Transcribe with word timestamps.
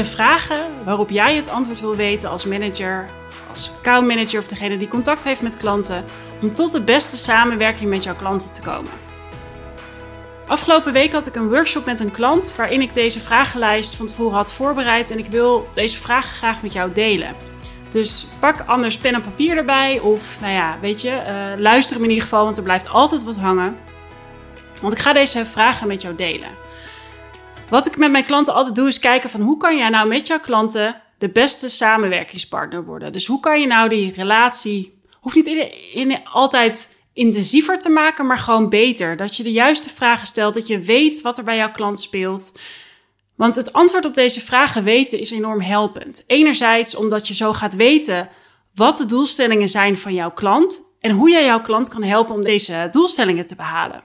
de 0.00 0.06
vragen 0.06 0.84
waarop 0.84 1.10
jij 1.10 1.36
het 1.36 1.48
antwoord 1.48 1.80
wil 1.80 1.96
weten 1.96 2.30
als 2.30 2.44
manager 2.44 3.06
of 3.28 3.42
als 3.50 3.70
accountmanager 3.76 4.38
of 4.38 4.46
degene 4.46 4.76
die 4.76 4.88
contact 4.88 5.24
heeft 5.24 5.42
met 5.42 5.54
klanten 5.54 6.04
om 6.40 6.54
tot 6.54 6.72
de 6.72 6.80
beste 6.80 7.16
samenwerking 7.16 7.90
met 7.90 8.02
jouw 8.02 8.14
klanten 8.14 8.52
te 8.52 8.62
komen. 8.62 8.90
Afgelopen 10.46 10.92
week 10.92 11.12
had 11.12 11.26
ik 11.26 11.34
een 11.34 11.48
workshop 11.48 11.84
met 11.84 12.00
een 12.00 12.10
klant 12.10 12.54
waarin 12.56 12.80
ik 12.80 12.94
deze 12.94 13.20
vragenlijst 13.20 13.94
van 13.94 14.06
tevoren 14.06 14.36
had 14.36 14.52
voorbereid 14.52 15.10
en 15.10 15.18
ik 15.18 15.26
wil 15.26 15.68
deze 15.74 15.96
vragen 15.96 16.30
graag 16.30 16.62
met 16.62 16.72
jou 16.72 16.92
delen. 16.92 17.34
Dus 17.90 18.26
pak 18.38 18.60
anders 18.66 18.98
pen 18.98 19.14
en 19.14 19.22
papier 19.22 19.56
erbij 19.56 19.98
of 19.98 20.40
nou 20.40 20.52
ja, 20.52 20.78
weet 20.80 21.00
je, 21.00 21.10
uh, 21.10 21.60
luister 21.60 21.94
hem 21.94 22.04
in 22.04 22.10
ieder 22.10 22.24
geval, 22.24 22.44
want 22.44 22.56
er 22.56 22.62
blijft 22.62 22.88
altijd 22.88 23.24
wat 23.24 23.38
hangen. 23.38 23.76
Want 24.80 24.92
ik 24.92 24.98
ga 24.98 25.12
deze 25.12 25.46
vragen 25.46 25.86
met 25.86 26.02
jou 26.02 26.14
delen. 26.14 26.68
Wat 27.70 27.86
ik 27.86 27.96
met 27.96 28.10
mijn 28.10 28.24
klanten 28.24 28.54
altijd 28.54 28.74
doe, 28.74 28.88
is 28.88 28.98
kijken 28.98 29.30
van 29.30 29.40
hoe 29.40 29.56
kan 29.56 29.76
jij 29.76 29.88
nou 29.88 30.08
met 30.08 30.26
jouw 30.26 30.40
klanten 30.40 31.02
de 31.18 31.28
beste 31.28 31.68
samenwerkingspartner 31.68 32.84
worden. 32.84 33.12
Dus 33.12 33.26
hoe 33.26 33.40
kan 33.40 33.60
je 33.60 33.66
nou 33.66 33.88
die 33.88 34.12
relatie, 34.14 35.00
hoeft 35.20 35.36
niet 35.36 35.46
in, 35.92 36.24
altijd 36.24 36.98
intensiever 37.12 37.78
te 37.78 37.88
maken, 37.88 38.26
maar 38.26 38.38
gewoon 38.38 38.68
beter. 38.68 39.16
Dat 39.16 39.36
je 39.36 39.42
de 39.42 39.52
juiste 39.52 39.90
vragen 39.90 40.26
stelt, 40.26 40.54
dat 40.54 40.66
je 40.66 40.78
weet 40.78 41.20
wat 41.20 41.38
er 41.38 41.44
bij 41.44 41.56
jouw 41.56 41.72
klant 41.72 42.00
speelt. 42.00 42.58
Want 43.36 43.56
het 43.56 43.72
antwoord 43.72 44.04
op 44.04 44.14
deze 44.14 44.40
vragen 44.40 44.84
weten 44.84 45.20
is 45.20 45.30
enorm 45.30 45.60
helpend. 45.60 46.24
Enerzijds 46.26 46.96
omdat 46.96 47.28
je 47.28 47.34
zo 47.34 47.52
gaat 47.52 47.74
weten 47.74 48.28
wat 48.74 48.96
de 48.96 49.06
doelstellingen 49.06 49.68
zijn 49.68 49.98
van 49.98 50.14
jouw 50.14 50.30
klant 50.30 50.96
en 51.00 51.10
hoe 51.10 51.30
jij 51.30 51.44
jouw 51.44 51.60
klant 51.60 51.88
kan 51.88 52.02
helpen 52.02 52.34
om 52.34 52.42
deze 52.42 52.88
doelstellingen 52.90 53.46
te 53.46 53.56
behalen. 53.56 54.02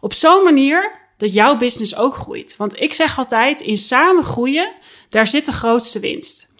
Op 0.00 0.12
zo'n 0.12 0.44
manier 0.44 1.07
dat 1.18 1.32
jouw 1.32 1.56
business 1.56 1.96
ook 1.96 2.14
groeit. 2.14 2.56
Want 2.56 2.80
ik 2.80 2.92
zeg 2.92 3.18
altijd, 3.18 3.60
in 3.60 3.76
samen 3.76 4.24
groeien, 4.24 4.72
daar 5.08 5.26
zit 5.26 5.46
de 5.46 5.52
grootste 5.52 6.00
winst. 6.00 6.54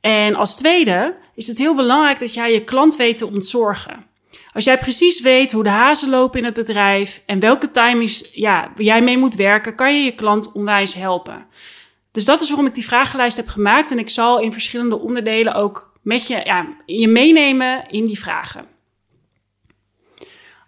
En 0.00 0.34
als 0.34 0.56
tweede 0.56 1.16
is 1.34 1.46
het 1.46 1.58
heel 1.58 1.74
belangrijk 1.74 2.18
dat 2.18 2.34
jij 2.34 2.52
je 2.52 2.64
klant 2.64 2.96
weet 2.96 3.18
te 3.18 3.26
ontzorgen. 3.26 4.06
Als 4.52 4.64
jij 4.64 4.78
precies 4.78 5.20
weet 5.20 5.52
hoe 5.52 5.62
de 5.62 5.68
hazen 5.68 6.10
lopen 6.10 6.38
in 6.38 6.44
het 6.44 6.54
bedrijf 6.54 7.22
en 7.26 7.40
welke 7.40 7.70
timings 7.70 8.28
ja, 8.32 8.72
jij 8.76 9.02
mee 9.02 9.18
moet 9.18 9.34
werken, 9.34 9.74
kan 9.74 9.94
je 9.94 10.04
je 10.04 10.14
klant 10.14 10.52
onwijs 10.52 10.94
helpen. 10.94 11.46
Dus 12.10 12.24
dat 12.24 12.40
is 12.40 12.48
waarom 12.48 12.66
ik 12.66 12.74
die 12.74 12.84
vragenlijst 12.84 13.36
heb 13.36 13.48
gemaakt 13.48 13.90
en 13.90 13.98
ik 13.98 14.08
zal 14.08 14.40
in 14.40 14.52
verschillende 14.52 14.98
onderdelen 14.98 15.54
ook 15.54 15.92
met 16.02 16.26
je, 16.26 16.40
ja, 16.44 16.66
je 16.86 17.08
meenemen 17.08 17.84
in 17.88 18.04
die 18.04 18.18
vragen. 18.18 18.73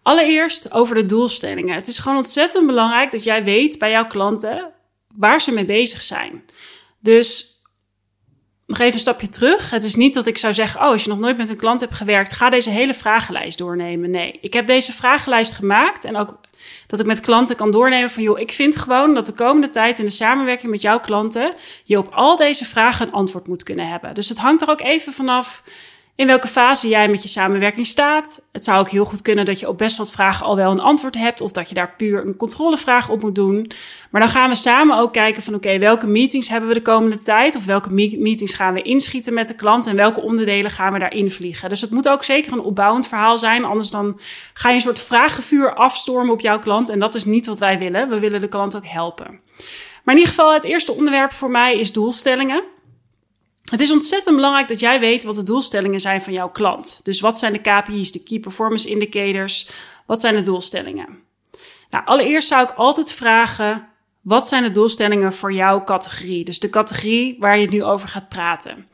Allereerst 0.06 0.72
over 0.72 0.94
de 0.94 1.06
doelstellingen. 1.06 1.74
Het 1.74 1.86
is 1.86 1.98
gewoon 1.98 2.16
ontzettend 2.16 2.66
belangrijk 2.66 3.10
dat 3.10 3.24
jij 3.24 3.44
weet 3.44 3.78
bij 3.78 3.90
jouw 3.90 4.06
klanten 4.06 4.72
waar 5.14 5.40
ze 5.40 5.52
mee 5.52 5.64
bezig 5.64 6.02
zijn. 6.02 6.44
Dus 7.00 7.60
nog 8.66 8.78
even 8.78 8.92
een 8.92 8.98
stapje 8.98 9.28
terug. 9.28 9.70
Het 9.70 9.84
is 9.84 9.94
niet 9.94 10.14
dat 10.14 10.26
ik 10.26 10.38
zou 10.38 10.54
zeggen: 10.54 10.80
Oh, 10.80 10.86
als 10.86 11.02
je 11.02 11.08
nog 11.08 11.18
nooit 11.18 11.36
met 11.36 11.48
een 11.48 11.56
klant 11.56 11.80
hebt 11.80 11.94
gewerkt, 11.94 12.32
ga 12.32 12.50
deze 12.50 12.70
hele 12.70 12.94
vragenlijst 12.94 13.58
doornemen. 13.58 14.10
Nee, 14.10 14.38
ik 14.40 14.52
heb 14.52 14.66
deze 14.66 14.92
vragenlijst 14.92 15.52
gemaakt 15.52 16.04
en 16.04 16.16
ook 16.16 16.40
dat 16.86 17.00
ik 17.00 17.06
met 17.06 17.20
klanten 17.20 17.56
kan 17.56 17.70
doornemen 17.70 18.10
van: 18.10 18.22
joh, 18.22 18.38
ik 18.38 18.52
vind 18.52 18.76
gewoon 18.76 19.14
dat 19.14 19.26
de 19.26 19.34
komende 19.34 19.70
tijd 19.70 19.98
in 19.98 20.04
de 20.04 20.10
samenwerking 20.10 20.70
met 20.70 20.82
jouw 20.82 21.00
klanten 21.00 21.54
je 21.84 21.98
op 21.98 22.08
al 22.12 22.36
deze 22.36 22.64
vragen 22.64 23.06
een 23.06 23.12
antwoord 23.12 23.46
moet 23.46 23.62
kunnen 23.62 23.88
hebben. 23.88 24.14
Dus 24.14 24.28
het 24.28 24.38
hangt 24.38 24.62
er 24.62 24.70
ook 24.70 24.80
even 24.80 25.12
vanaf 25.12 25.62
in 26.16 26.26
welke 26.26 26.48
fase 26.48 26.88
jij 26.88 27.08
met 27.08 27.22
je 27.22 27.28
samenwerking 27.28 27.86
staat. 27.86 28.48
Het 28.52 28.64
zou 28.64 28.80
ook 28.80 28.88
heel 28.88 29.04
goed 29.04 29.22
kunnen 29.22 29.44
dat 29.44 29.60
je 29.60 29.68
op 29.68 29.78
best 29.78 29.96
wat 29.96 30.10
vragen 30.10 30.46
al 30.46 30.56
wel 30.56 30.70
een 30.70 30.80
antwoord 30.80 31.14
hebt, 31.14 31.40
of 31.40 31.52
dat 31.52 31.68
je 31.68 31.74
daar 31.74 31.94
puur 31.96 32.26
een 32.26 32.36
controlevraag 32.36 33.08
op 33.08 33.22
moet 33.22 33.34
doen. 33.34 33.70
Maar 34.10 34.20
dan 34.20 34.30
gaan 34.30 34.48
we 34.48 34.54
samen 34.54 34.98
ook 34.98 35.12
kijken 35.12 35.42
van 35.42 35.54
oké, 35.54 35.78
welke 35.78 36.06
meetings 36.06 36.48
hebben 36.48 36.68
we 36.68 36.74
de 36.74 36.82
komende 36.82 37.18
tijd, 37.18 37.56
of 37.56 37.64
welke 37.64 37.92
meetings 37.92 38.54
gaan 38.54 38.74
we 38.74 38.82
inschieten 38.82 39.34
met 39.34 39.48
de 39.48 39.54
klant 39.54 39.86
en 39.86 39.96
welke 39.96 40.20
onderdelen 40.20 40.70
gaan 40.70 40.92
we 40.92 40.98
daarin 40.98 41.30
vliegen. 41.30 41.68
Dus 41.68 41.80
het 41.80 41.90
moet 41.90 42.08
ook 42.08 42.24
zeker 42.24 42.52
een 42.52 42.60
opbouwend 42.60 43.08
verhaal 43.08 43.38
zijn, 43.38 43.64
anders 43.64 43.90
dan 43.90 44.20
ga 44.54 44.68
je 44.68 44.74
een 44.74 44.80
soort 44.80 45.00
vragenvuur 45.00 45.74
afstormen 45.74 46.32
op 46.32 46.40
jouw 46.40 46.58
klant 46.58 46.88
en 46.88 46.98
dat 46.98 47.14
is 47.14 47.24
niet 47.24 47.46
wat 47.46 47.58
wij 47.58 47.78
willen. 47.78 48.08
We 48.08 48.18
willen 48.18 48.40
de 48.40 48.48
klant 48.48 48.76
ook 48.76 48.86
helpen. 48.86 49.40
Maar 50.04 50.14
in 50.14 50.20
ieder 50.20 50.34
geval, 50.34 50.52
het 50.52 50.64
eerste 50.64 50.92
onderwerp 50.92 51.32
voor 51.32 51.50
mij 51.50 51.78
is 51.78 51.92
doelstellingen. 51.92 52.64
Het 53.70 53.80
is 53.80 53.92
ontzettend 53.92 54.34
belangrijk 54.34 54.68
dat 54.68 54.80
jij 54.80 55.00
weet 55.00 55.24
wat 55.24 55.34
de 55.34 55.42
doelstellingen 55.42 56.00
zijn 56.00 56.20
van 56.20 56.32
jouw 56.32 56.50
klant. 56.50 57.00
Dus 57.02 57.20
wat 57.20 57.38
zijn 57.38 57.52
de 57.52 57.58
KPI's, 57.58 58.12
de 58.12 58.22
Key 58.22 58.38
Performance 58.38 58.88
Indicators? 58.88 59.68
Wat 60.06 60.20
zijn 60.20 60.34
de 60.34 60.42
doelstellingen? 60.42 61.08
Nou, 61.90 62.04
allereerst 62.06 62.48
zou 62.48 62.62
ik 62.62 62.74
altijd 62.76 63.12
vragen: 63.12 63.88
wat 64.20 64.48
zijn 64.48 64.62
de 64.62 64.70
doelstellingen 64.70 65.32
voor 65.32 65.52
jouw 65.52 65.82
categorie? 65.82 66.44
Dus 66.44 66.60
de 66.60 66.70
categorie 66.70 67.36
waar 67.38 67.56
je 67.56 67.62
het 67.62 67.72
nu 67.72 67.84
over 67.84 68.08
gaat 68.08 68.28
praten. 68.28 68.88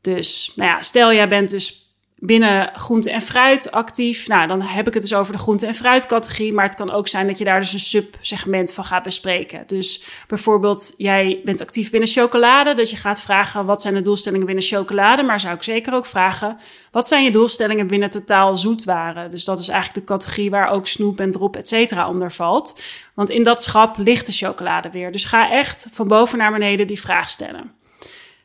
Dus, 0.00 0.52
nou 0.54 0.70
ja, 0.70 0.82
stel 0.82 1.12
jij 1.12 1.28
bent 1.28 1.50
dus 1.50 1.83
binnen 2.26 2.70
groente 2.74 3.10
en 3.10 3.22
fruit 3.22 3.70
actief. 3.70 4.28
Nou, 4.28 4.48
dan 4.48 4.62
heb 4.62 4.86
ik 4.86 4.94
het 4.94 5.02
dus 5.02 5.14
over 5.14 5.32
de 5.32 5.38
groente- 5.38 5.66
en 5.66 5.74
fruitcategorie. 5.74 6.52
Maar 6.52 6.64
het 6.64 6.74
kan 6.74 6.90
ook 6.90 7.08
zijn 7.08 7.26
dat 7.26 7.38
je 7.38 7.44
daar 7.44 7.60
dus 7.60 7.72
een 7.72 7.78
subsegment 7.78 8.72
van 8.74 8.84
gaat 8.84 9.02
bespreken. 9.02 9.62
Dus 9.66 10.04
bijvoorbeeld, 10.26 10.94
jij 10.96 11.40
bent 11.44 11.60
actief 11.60 11.90
binnen 11.90 12.08
chocolade. 12.08 12.74
Dus 12.74 12.90
je 12.90 12.96
gaat 12.96 13.20
vragen, 13.20 13.66
wat 13.66 13.80
zijn 13.80 13.94
de 13.94 14.00
doelstellingen 14.00 14.46
binnen 14.46 14.64
chocolade? 14.64 15.22
Maar 15.22 15.40
zou 15.40 15.54
ik 15.54 15.62
zeker 15.62 15.94
ook 15.94 16.06
vragen, 16.06 16.58
wat 16.90 17.08
zijn 17.08 17.24
je 17.24 17.30
doelstellingen 17.30 17.86
binnen 17.86 18.10
totaal 18.10 18.56
zoetwaren? 18.56 19.30
Dus 19.30 19.44
dat 19.44 19.58
is 19.58 19.68
eigenlijk 19.68 20.06
de 20.06 20.12
categorie 20.12 20.50
waar 20.50 20.70
ook 20.70 20.86
snoep 20.86 21.20
en 21.20 21.30
drop, 21.30 21.56
et 21.56 21.68
cetera, 21.68 22.08
onder 22.08 22.32
valt. 22.32 22.80
Want 23.14 23.30
in 23.30 23.42
dat 23.42 23.62
schap 23.62 23.96
ligt 23.98 24.26
de 24.26 24.32
chocolade 24.32 24.90
weer. 24.90 25.12
Dus 25.12 25.24
ga 25.24 25.50
echt 25.50 25.86
van 25.92 26.08
boven 26.08 26.38
naar 26.38 26.52
beneden 26.52 26.86
die 26.86 27.00
vraag 27.00 27.30
stellen 27.30 27.82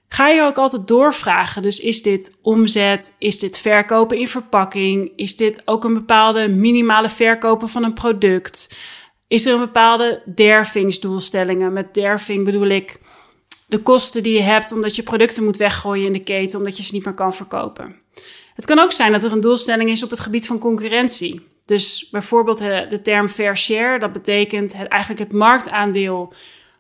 ga 0.09 0.27
je 0.27 0.41
ook 0.41 0.57
altijd 0.57 0.87
doorvragen. 0.87 1.61
Dus 1.61 1.79
is 1.79 2.01
dit 2.01 2.39
omzet? 2.41 3.15
Is 3.19 3.39
dit 3.39 3.57
verkopen 3.57 4.17
in 4.17 4.27
verpakking? 4.27 5.11
Is 5.15 5.35
dit 5.35 5.61
ook 5.65 5.83
een 5.83 5.93
bepaalde 5.93 6.49
minimale 6.49 7.09
verkopen 7.09 7.69
van 7.69 7.83
een 7.83 7.93
product? 7.93 8.77
Is 9.27 9.45
er 9.45 9.53
een 9.53 9.59
bepaalde 9.59 10.21
dervingsdoelstellingen? 10.35 11.73
Met 11.73 11.93
derving 11.93 12.45
bedoel 12.45 12.67
ik 12.67 12.99
de 13.67 13.79
kosten 13.81 14.23
die 14.23 14.33
je 14.33 14.41
hebt 14.41 14.71
omdat 14.71 14.95
je 14.95 15.03
producten 15.03 15.43
moet 15.43 15.57
weggooien 15.57 16.05
in 16.05 16.13
de 16.13 16.19
keten 16.19 16.57
omdat 16.57 16.77
je 16.77 16.83
ze 16.83 16.93
niet 16.93 17.05
meer 17.05 17.13
kan 17.13 17.33
verkopen. 17.33 17.95
Het 18.53 18.65
kan 18.65 18.79
ook 18.79 18.91
zijn 18.91 19.11
dat 19.11 19.23
er 19.23 19.31
een 19.31 19.39
doelstelling 19.39 19.89
is 19.89 20.03
op 20.03 20.09
het 20.09 20.19
gebied 20.19 20.47
van 20.47 20.59
concurrentie. 20.59 21.47
Dus 21.65 22.09
bijvoorbeeld 22.11 22.57
de 22.57 22.99
term 23.03 23.29
fair 23.29 23.57
share, 23.57 23.99
dat 23.99 24.13
betekent 24.13 24.73
eigenlijk 24.73 25.19
het 25.19 25.31
marktaandeel 25.31 26.33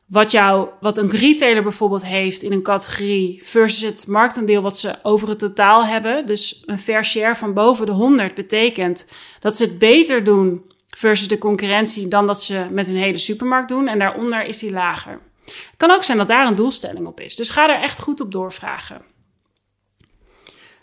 wat, 0.09 0.31
jou, 0.31 0.69
wat 0.79 0.97
een 0.97 1.09
retailer 1.09 1.63
bijvoorbeeld 1.63 2.05
heeft 2.05 2.41
in 2.41 2.51
een 2.51 2.61
categorie 2.61 3.39
versus 3.43 3.81
het 3.81 4.07
marktaandeel 4.07 4.61
wat 4.61 4.77
ze 4.77 4.95
over 5.03 5.29
het 5.29 5.39
totaal 5.39 5.85
hebben. 5.85 6.25
Dus 6.25 6.63
een 6.65 6.79
fair 6.79 7.05
share 7.05 7.35
van 7.35 7.53
boven 7.53 7.85
de 7.85 7.91
100 7.91 8.33
betekent 8.33 9.13
dat 9.39 9.55
ze 9.55 9.63
het 9.63 9.79
beter 9.79 10.23
doen 10.23 10.71
versus 10.87 11.27
de 11.27 11.37
concurrentie 11.37 12.07
dan 12.07 12.27
dat 12.27 12.43
ze 12.43 12.65
met 12.71 12.87
hun 12.87 12.95
hele 12.95 13.17
supermarkt 13.17 13.69
doen. 13.69 13.87
En 13.87 13.99
daaronder 13.99 14.43
is 14.43 14.59
die 14.59 14.71
lager. 14.71 15.19
Het 15.41 15.77
kan 15.77 15.91
ook 15.91 16.03
zijn 16.03 16.17
dat 16.17 16.27
daar 16.27 16.47
een 16.47 16.55
doelstelling 16.55 17.07
op 17.07 17.19
is. 17.19 17.35
Dus 17.35 17.49
ga 17.49 17.69
er 17.69 17.81
echt 17.81 17.99
goed 17.99 18.19
op 18.19 18.31
doorvragen. 18.31 19.01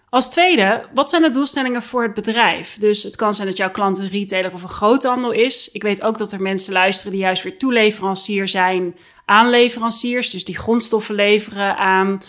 Als 0.09 0.31
tweede, 0.31 0.87
wat 0.95 1.09
zijn 1.09 1.23
de 1.23 1.31
doelstellingen 1.31 1.83
voor 1.83 2.03
het 2.03 2.15
bedrijf? 2.15 2.79
Dus 2.79 3.03
het 3.03 3.17
kan 3.17 3.35
zijn 3.35 3.47
dat 3.47 3.57
jouw 3.57 3.71
klant 3.71 3.99
een 3.99 4.09
retailer 4.09 4.53
of 4.53 4.63
een 4.63 4.69
groothandel 4.69 5.31
is. 5.31 5.71
Ik 5.71 5.83
weet 5.83 6.03
ook 6.03 6.19
dat 6.19 6.33
er 6.33 6.41
mensen 6.41 6.73
luisteren 6.73 7.13
die 7.13 7.21
juist 7.21 7.43
weer 7.43 7.59
toeleverancier 7.59 8.49
zijn 8.49 8.97
aan 9.27 9.51
leveranciers. 9.51 10.31
Dus 10.31 10.45
die 10.45 10.59
grondstoffen 10.59 11.15
leveren 11.15 11.77
aan 11.77 12.23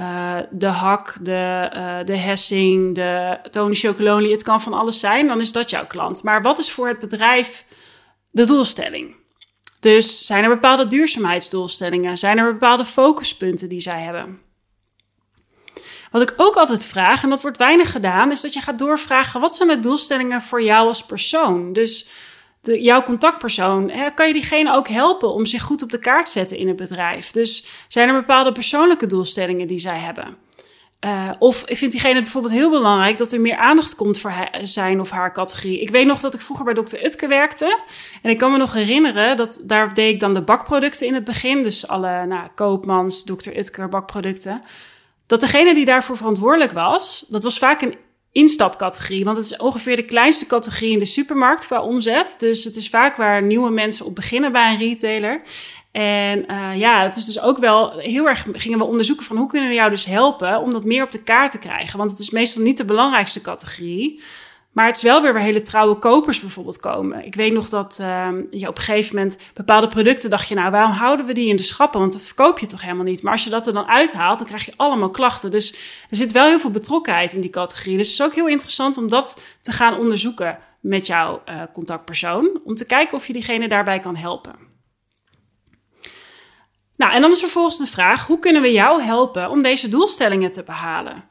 uh, 0.00 0.36
de 0.50 0.66
hak, 0.66 1.16
de, 1.20 1.70
uh, 1.76 1.98
de 2.04 2.16
hessing, 2.16 2.94
de 2.94 3.38
Tony 3.50 3.74
Chocolonely. 3.74 4.30
Het 4.30 4.42
kan 4.42 4.60
van 4.60 4.72
alles 4.72 5.00
zijn, 5.00 5.26
dan 5.26 5.40
is 5.40 5.52
dat 5.52 5.70
jouw 5.70 5.86
klant. 5.86 6.22
Maar 6.22 6.42
wat 6.42 6.58
is 6.58 6.70
voor 6.70 6.88
het 6.88 6.98
bedrijf 6.98 7.64
de 8.30 8.44
doelstelling? 8.44 9.14
Dus 9.80 10.26
zijn 10.26 10.44
er 10.44 10.50
bepaalde 10.50 10.86
duurzaamheidsdoelstellingen? 10.86 12.18
Zijn 12.18 12.38
er 12.38 12.52
bepaalde 12.52 12.84
focuspunten 12.84 13.68
die 13.68 13.80
zij 13.80 14.00
hebben? 14.00 14.40
Wat 16.10 16.22
ik 16.22 16.34
ook 16.36 16.54
altijd 16.54 16.84
vraag, 16.84 17.22
en 17.22 17.28
dat 17.28 17.42
wordt 17.42 17.56
weinig 17.56 17.90
gedaan, 17.90 18.30
is 18.30 18.40
dat 18.40 18.52
je 18.52 18.60
gaat 18.60 18.78
doorvragen: 18.78 19.40
wat 19.40 19.54
zijn 19.54 19.68
de 19.68 19.80
doelstellingen 19.80 20.42
voor 20.42 20.62
jou 20.62 20.86
als 20.86 21.06
persoon? 21.06 21.72
Dus 21.72 22.08
de, 22.64 22.82
jouw 22.82 23.02
contactpersoon, 23.02 23.90
hè, 23.90 24.10
kan 24.10 24.26
je 24.26 24.32
diegene 24.32 24.74
ook 24.74 24.88
helpen 24.88 25.32
om 25.32 25.46
zich 25.46 25.62
goed 25.62 25.82
op 25.82 25.90
de 25.90 25.98
kaart 25.98 26.26
te 26.26 26.32
zetten 26.32 26.56
in 26.56 26.68
het 26.68 26.76
bedrijf? 26.76 27.30
Dus 27.30 27.66
zijn 27.88 28.08
er 28.08 28.14
bepaalde 28.14 28.52
persoonlijke 28.52 29.06
doelstellingen 29.06 29.66
die 29.66 29.78
zij 29.78 29.98
hebben? 29.98 30.36
Uh, 31.04 31.30
of 31.38 31.62
vindt 31.66 31.90
diegene 31.90 32.14
het 32.14 32.22
bijvoorbeeld 32.22 32.54
heel 32.54 32.70
belangrijk 32.70 33.18
dat 33.18 33.32
er 33.32 33.40
meer 33.40 33.56
aandacht 33.56 33.94
komt 33.94 34.18
voor 34.18 34.32
zijn 34.62 35.00
of 35.00 35.10
haar 35.10 35.32
categorie? 35.32 35.80
Ik 35.80 35.90
weet 35.90 36.06
nog 36.06 36.20
dat 36.20 36.34
ik 36.34 36.40
vroeger 36.40 36.64
bij 36.64 36.74
Dr. 36.74 37.04
Utke 37.04 37.28
werkte. 37.28 37.78
En 38.22 38.30
ik 38.30 38.38
kan 38.38 38.52
me 38.52 38.58
nog 38.58 38.72
herinneren 38.72 39.36
dat 39.36 39.62
daar 39.66 39.94
deed 39.94 40.14
ik 40.14 40.20
dan 40.20 40.34
de 40.34 40.42
bakproducten 40.42 41.06
in 41.06 41.14
het 41.14 41.24
begin. 41.24 41.62
Dus 41.62 41.88
alle 41.88 42.26
nou, 42.26 42.48
Koopmans, 42.54 43.24
Dr. 43.24 43.56
Utker 43.56 43.88
bakproducten 43.88 44.62
dat 45.26 45.40
degene 45.40 45.74
die 45.74 45.84
daarvoor 45.84 46.16
verantwoordelijk 46.16 46.72
was, 46.72 47.24
dat 47.28 47.42
was 47.42 47.58
vaak 47.58 47.82
een 47.82 47.96
instapcategorie. 48.34 49.24
Want 49.24 49.36
het 49.36 49.46
is 49.46 49.56
ongeveer 49.56 49.96
de 49.96 50.04
kleinste 50.04 50.46
categorie 50.46 50.92
in 50.92 50.98
de 50.98 51.04
supermarkt 51.04 51.66
qua 51.66 51.82
omzet. 51.82 52.36
Dus 52.38 52.64
het 52.64 52.76
is 52.76 52.88
vaak 52.88 53.16
waar 53.16 53.42
nieuwe 53.42 53.70
mensen 53.70 54.06
op 54.06 54.14
beginnen 54.14 54.52
bij 54.52 54.70
een 54.70 54.78
retailer. 54.78 55.42
En 55.92 56.44
uh, 56.50 56.78
ja, 56.78 57.02
het 57.02 57.16
is 57.16 57.24
dus 57.24 57.40
ook 57.40 57.58
wel 57.58 57.98
heel 57.98 58.28
erg 58.28 58.46
gingen 58.52 58.78
we 58.78 58.84
onderzoeken 58.84 59.24
van 59.24 59.36
hoe 59.36 59.48
kunnen 59.48 59.68
we 59.68 59.74
jou 59.74 59.90
dus 59.90 60.04
helpen 60.04 60.60
om 60.60 60.72
dat 60.72 60.84
meer 60.84 61.02
op 61.02 61.10
de 61.10 61.22
kaart 61.22 61.50
te 61.50 61.58
krijgen. 61.58 61.98
Want 61.98 62.10
het 62.10 62.18
is 62.18 62.30
meestal 62.30 62.62
niet 62.62 62.76
de 62.76 62.84
belangrijkste 62.84 63.40
categorie. 63.40 64.20
Maar 64.74 64.86
het 64.86 64.96
is 64.96 65.02
wel 65.02 65.22
weer 65.22 65.32
waar 65.32 65.42
hele 65.42 65.62
trouwe 65.62 65.94
kopers 65.94 66.40
bijvoorbeeld 66.40 66.80
komen. 66.80 67.24
Ik 67.24 67.34
weet 67.34 67.52
nog 67.52 67.68
dat 67.68 67.98
uh, 68.00 68.28
je 68.50 68.68
op 68.68 68.76
een 68.76 68.82
gegeven 68.82 69.14
moment 69.14 69.38
bepaalde 69.54 69.88
producten 69.88 70.30
dacht 70.30 70.48
je, 70.48 70.54
nou, 70.54 70.70
waarom 70.70 70.92
houden 70.92 71.26
we 71.26 71.32
die 71.32 71.48
in 71.48 71.56
de 71.56 71.62
schappen? 71.62 72.00
Want 72.00 72.12
dat 72.12 72.26
verkoop 72.26 72.58
je 72.58 72.66
toch 72.66 72.82
helemaal 72.82 73.04
niet. 73.04 73.22
Maar 73.22 73.32
als 73.32 73.44
je 73.44 73.50
dat 73.50 73.66
er 73.66 73.72
dan 73.72 73.86
uithaalt, 73.86 74.38
dan 74.38 74.46
krijg 74.46 74.64
je 74.64 74.72
allemaal 74.76 75.10
klachten. 75.10 75.50
Dus 75.50 75.72
er 76.10 76.16
zit 76.16 76.32
wel 76.32 76.44
heel 76.44 76.58
veel 76.58 76.70
betrokkenheid 76.70 77.32
in 77.32 77.40
die 77.40 77.50
categorie. 77.50 77.96
Dus 77.96 78.06
het 78.06 78.18
is 78.18 78.26
ook 78.26 78.34
heel 78.34 78.48
interessant 78.48 78.96
om 78.96 79.08
dat 79.08 79.42
te 79.62 79.72
gaan 79.72 79.98
onderzoeken 79.98 80.58
met 80.80 81.06
jouw 81.06 81.42
uh, 81.48 81.62
contactpersoon. 81.72 82.60
Om 82.64 82.74
te 82.74 82.86
kijken 82.86 83.16
of 83.16 83.26
je 83.26 83.32
diegene 83.32 83.68
daarbij 83.68 83.98
kan 83.98 84.16
helpen. 84.16 84.54
Nou, 86.96 87.12
en 87.12 87.20
dan 87.20 87.30
is 87.30 87.40
vervolgens 87.40 87.78
de 87.78 87.86
vraag: 87.86 88.26
hoe 88.26 88.38
kunnen 88.38 88.62
we 88.62 88.72
jou 88.72 89.02
helpen 89.02 89.50
om 89.50 89.62
deze 89.62 89.88
doelstellingen 89.88 90.52
te 90.52 90.62
behalen? 90.62 91.24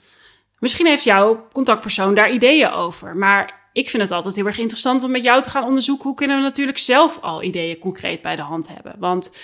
Misschien 0.63 0.85
heeft 0.85 1.03
jouw 1.03 1.47
contactpersoon 1.51 2.13
daar 2.15 2.31
ideeën 2.31 2.71
over, 2.71 3.15
maar 3.15 3.69
ik 3.73 3.89
vind 3.89 4.03
het 4.03 4.11
altijd 4.11 4.35
heel 4.35 4.45
erg 4.45 4.57
interessant 4.57 5.03
om 5.03 5.11
met 5.11 5.23
jou 5.23 5.41
te 5.41 5.49
gaan 5.49 5.63
onderzoeken 5.63 6.03
hoe 6.05 6.15
kunnen 6.15 6.37
we 6.37 6.43
natuurlijk 6.43 6.77
zelf 6.77 7.19
al 7.21 7.43
ideeën 7.43 7.79
concreet 7.79 8.21
bij 8.21 8.35
de 8.35 8.41
hand 8.41 8.67
hebben. 8.67 8.95
Want 8.99 9.37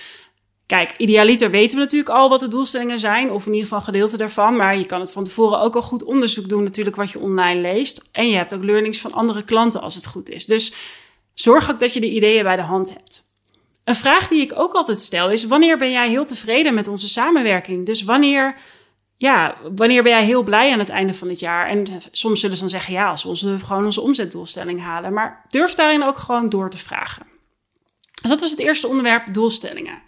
kijk, 0.66 0.94
idealiter 0.96 1.50
weten 1.50 1.76
we 1.76 1.82
natuurlijk 1.82 2.10
al 2.10 2.28
wat 2.28 2.40
de 2.40 2.48
doelstellingen 2.48 2.98
zijn, 2.98 3.30
of 3.30 3.46
in 3.46 3.52
ieder 3.52 3.68
geval 3.68 3.80
gedeelte 3.80 4.16
daarvan, 4.16 4.56
maar 4.56 4.78
je 4.78 4.86
kan 4.86 5.00
het 5.00 5.12
van 5.12 5.24
tevoren 5.24 5.60
ook 5.60 5.74
al 5.74 5.82
goed 5.82 6.04
onderzoek 6.04 6.48
doen 6.48 6.62
natuurlijk 6.62 6.96
wat 6.96 7.10
je 7.10 7.18
online 7.18 7.60
leest. 7.60 8.08
En 8.12 8.28
je 8.28 8.36
hebt 8.36 8.54
ook 8.54 8.64
learnings 8.64 9.00
van 9.00 9.12
andere 9.12 9.42
klanten 9.42 9.80
als 9.80 9.94
het 9.94 10.06
goed 10.06 10.28
is. 10.28 10.46
Dus 10.46 10.74
zorg 11.34 11.70
ook 11.70 11.80
dat 11.80 11.92
je 11.92 12.00
de 12.00 12.10
ideeën 12.10 12.44
bij 12.44 12.56
de 12.56 12.62
hand 12.62 12.94
hebt. 12.94 13.22
Een 13.84 13.94
vraag 13.94 14.28
die 14.28 14.40
ik 14.40 14.52
ook 14.54 14.72
altijd 14.72 14.98
stel 14.98 15.30
is: 15.30 15.44
wanneer 15.44 15.78
ben 15.78 15.90
jij 15.90 16.08
heel 16.08 16.24
tevreden 16.24 16.74
met 16.74 16.88
onze 16.88 17.08
samenwerking? 17.08 17.86
Dus 17.86 18.02
wanneer, 18.04 18.56
ja, 19.20 19.56
wanneer 19.74 20.02
ben 20.02 20.12
jij 20.12 20.24
heel 20.24 20.42
blij 20.42 20.72
aan 20.72 20.78
het 20.78 20.88
einde 20.88 21.14
van 21.14 21.28
het 21.28 21.40
jaar? 21.40 21.68
En 21.68 21.86
soms 22.10 22.40
zullen 22.40 22.56
ze 22.56 22.62
dan 22.62 22.70
zeggen: 22.70 22.92
ja, 22.92 23.08
als 23.08 23.42
we 23.42 23.58
gewoon 23.58 23.84
onze 23.84 24.00
omzetdoelstelling 24.00 24.82
halen. 24.82 25.12
Maar 25.12 25.44
durf 25.48 25.74
daarin 25.74 26.02
ook 26.02 26.18
gewoon 26.18 26.48
door 26.48 26.70
te 26.70 26.78
vragen. 26.78 27.26
Dus 28.22 28.30
dat 28.30 28.40
was 28.40 28.50
het 28.50 28.58
eerste 28.58 28.88
onderwerp: 28.88 29.34
doelstellingen. 29.34 30.02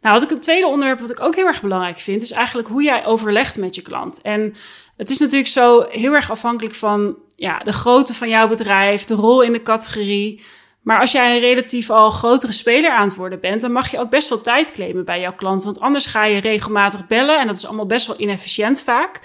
Nou, 0.00 0.14
wat 0.14 0.22
ik 0.22 0.30
het 0.30 0.42
tweede 0.42 0.66
onderwerp 0.66 1.00
wat 1.00 1.10
ik 1.10 1.20
ook 1.20 1.34
heel 1.34 1.46
erg 1.46 1.62
belangrijk 1.62 1.98
vind, 1.98 2.22
is 2.22 2.30
eigenlijk 2.30 2.68
hoe 2.68 2.82
jij 2.82 3.06
overlegt 3.06 3.56
met 3.56 3.74
je 3.74 3.82
klant. 3.82 4.20
En 4.20 4.54
het 4.96 5.10
is 5.10 5.18
natuurlijk 5.18 5.50
zo 5.50 5.86
heel 5.88 6.12
erg 6.12 6.30
afhankelijk 6.30 6.74
van 6.74 7.16
ja, 7.34 7.58
de 7.58 7.72
grootte 7.72 8.14
van 8.14 8.28
jouw 8.28 8.48
bedrijf, 8.48 9.04
de 9.04 9.14
rol 9.14 9.42
in 9.42 9.52
de 9.52 9.62
categorie. 9.62 10.44
Maar 10.86 11.00
als 11.00 11.12
jij 11.12 11.34
een 11.34 11.40
relatief 11.40 11.90
al 11.90 12.10
grotere 12.10 12.52
speler 12.52 12.90
aan 12.90 13.06
het 13.06 13.16
worden 13.16 13.40
bent, 13.40 13.60
dan 13.60 13.72
mag 13.72 13.90
je 13.90 13.98
ook 13.98 14.10
best 14.10 14.28
wel 14.28 14.40
tijd 14.40 14.72
claimen 14.72 15.04
bij 15.04 15.20
jouw 15.20 15.34
klant. 15.34 15.64
Want 15.64 15.80
anders 15.80 16.06
ga 16.06 16.24
je 16.24 16.40
regelmatig 16.40 17.06
bellen 17.06 17.38
en 17.38 17.46
dat 17.46 17.56
is 17.56 17.66
allemaal 17.66 17.86
best 17.86 18.06
wel 18.06 18.20
inefficiënt 18.20 18.82
vaak. 18.82 19.20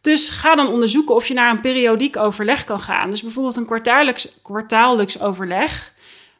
Dus 0.00 0.28
ga 0.28 0.54
dan 0.54 0.68
onderzoeken 0.68 1.14
of 1.14 1.26
je 1.26 1.34
naar 1.34 1.50
een 1.50 1.60
periodiek 1.60 2.16
overleg 2.16 2.64
kan 2.64 2.80
gaan. 2.80 3.10
Dus 3.10 3.22
bijvoorbeeld 3.22 3.56
een 3.56 3.66
kwartaallijks, 3.66 4.28
kwartaallijks 4.42 5.20
overleg. 5.20 5.92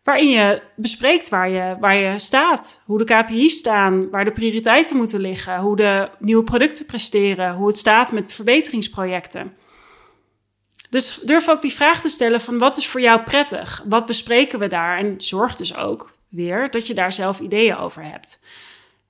Waarin 0.05 0.29
je 0.29 0.63
bespreekt 0.77 1.29
waar 1.29 1.49
je, 1.49 1.77
waar 1.81 1.97
je 1.97 2.19
staat, 2.19 2.83
hoe 2.87 2.99
de 2.99 3.05
KPI's 3.05 3.59
staan, 3.59 4.11
waar 4.11 4.25
de 4.25 4.33
prioriteiten 4.33 4.97
moeten 4.97 5.21
liggen, 5.21 5.59
hoe 5.59 5.77
de 5.77 6.09
nieuwe 6.19 6.45
producten 6.45 6.87
presteren, 6.87 7.55
hoe 7.55 7.67
het 7.67 7.77
staat 7.77 8.13
met 8.13 8.33
verbeteringsprojecten. 8.33 9.53
Dus 10.95 11.15
durf 11.15 11.49
ook 11.49 11.63
die 11.63 11.73
vraag 11.73 12.01
te 12.01 12.09
stellen 12.09 12.41
van 12.41 12.59
wat 12.59 12.77
is 12.77 12.87
voor 12.87 13.01
jou 13.01 13.21
prettig? 13.21 13.83
Wat 13.89 14.07
bespreken 14.07 14.59
we 14.59 14.67
daar? 14.67 14.99
En 14.99 15.15
zorg 15.19 15.57
dus 15.57 15.77
ook 15.77 16.13
weer 16.29 16.71
dat 16.71 16.87
je 16.87 16.95
daar 16.95 17.13
zelf 17.13 17.41
ideeën 17.41 17.77
over 17.77 18.03
hebt. 18.03 18.45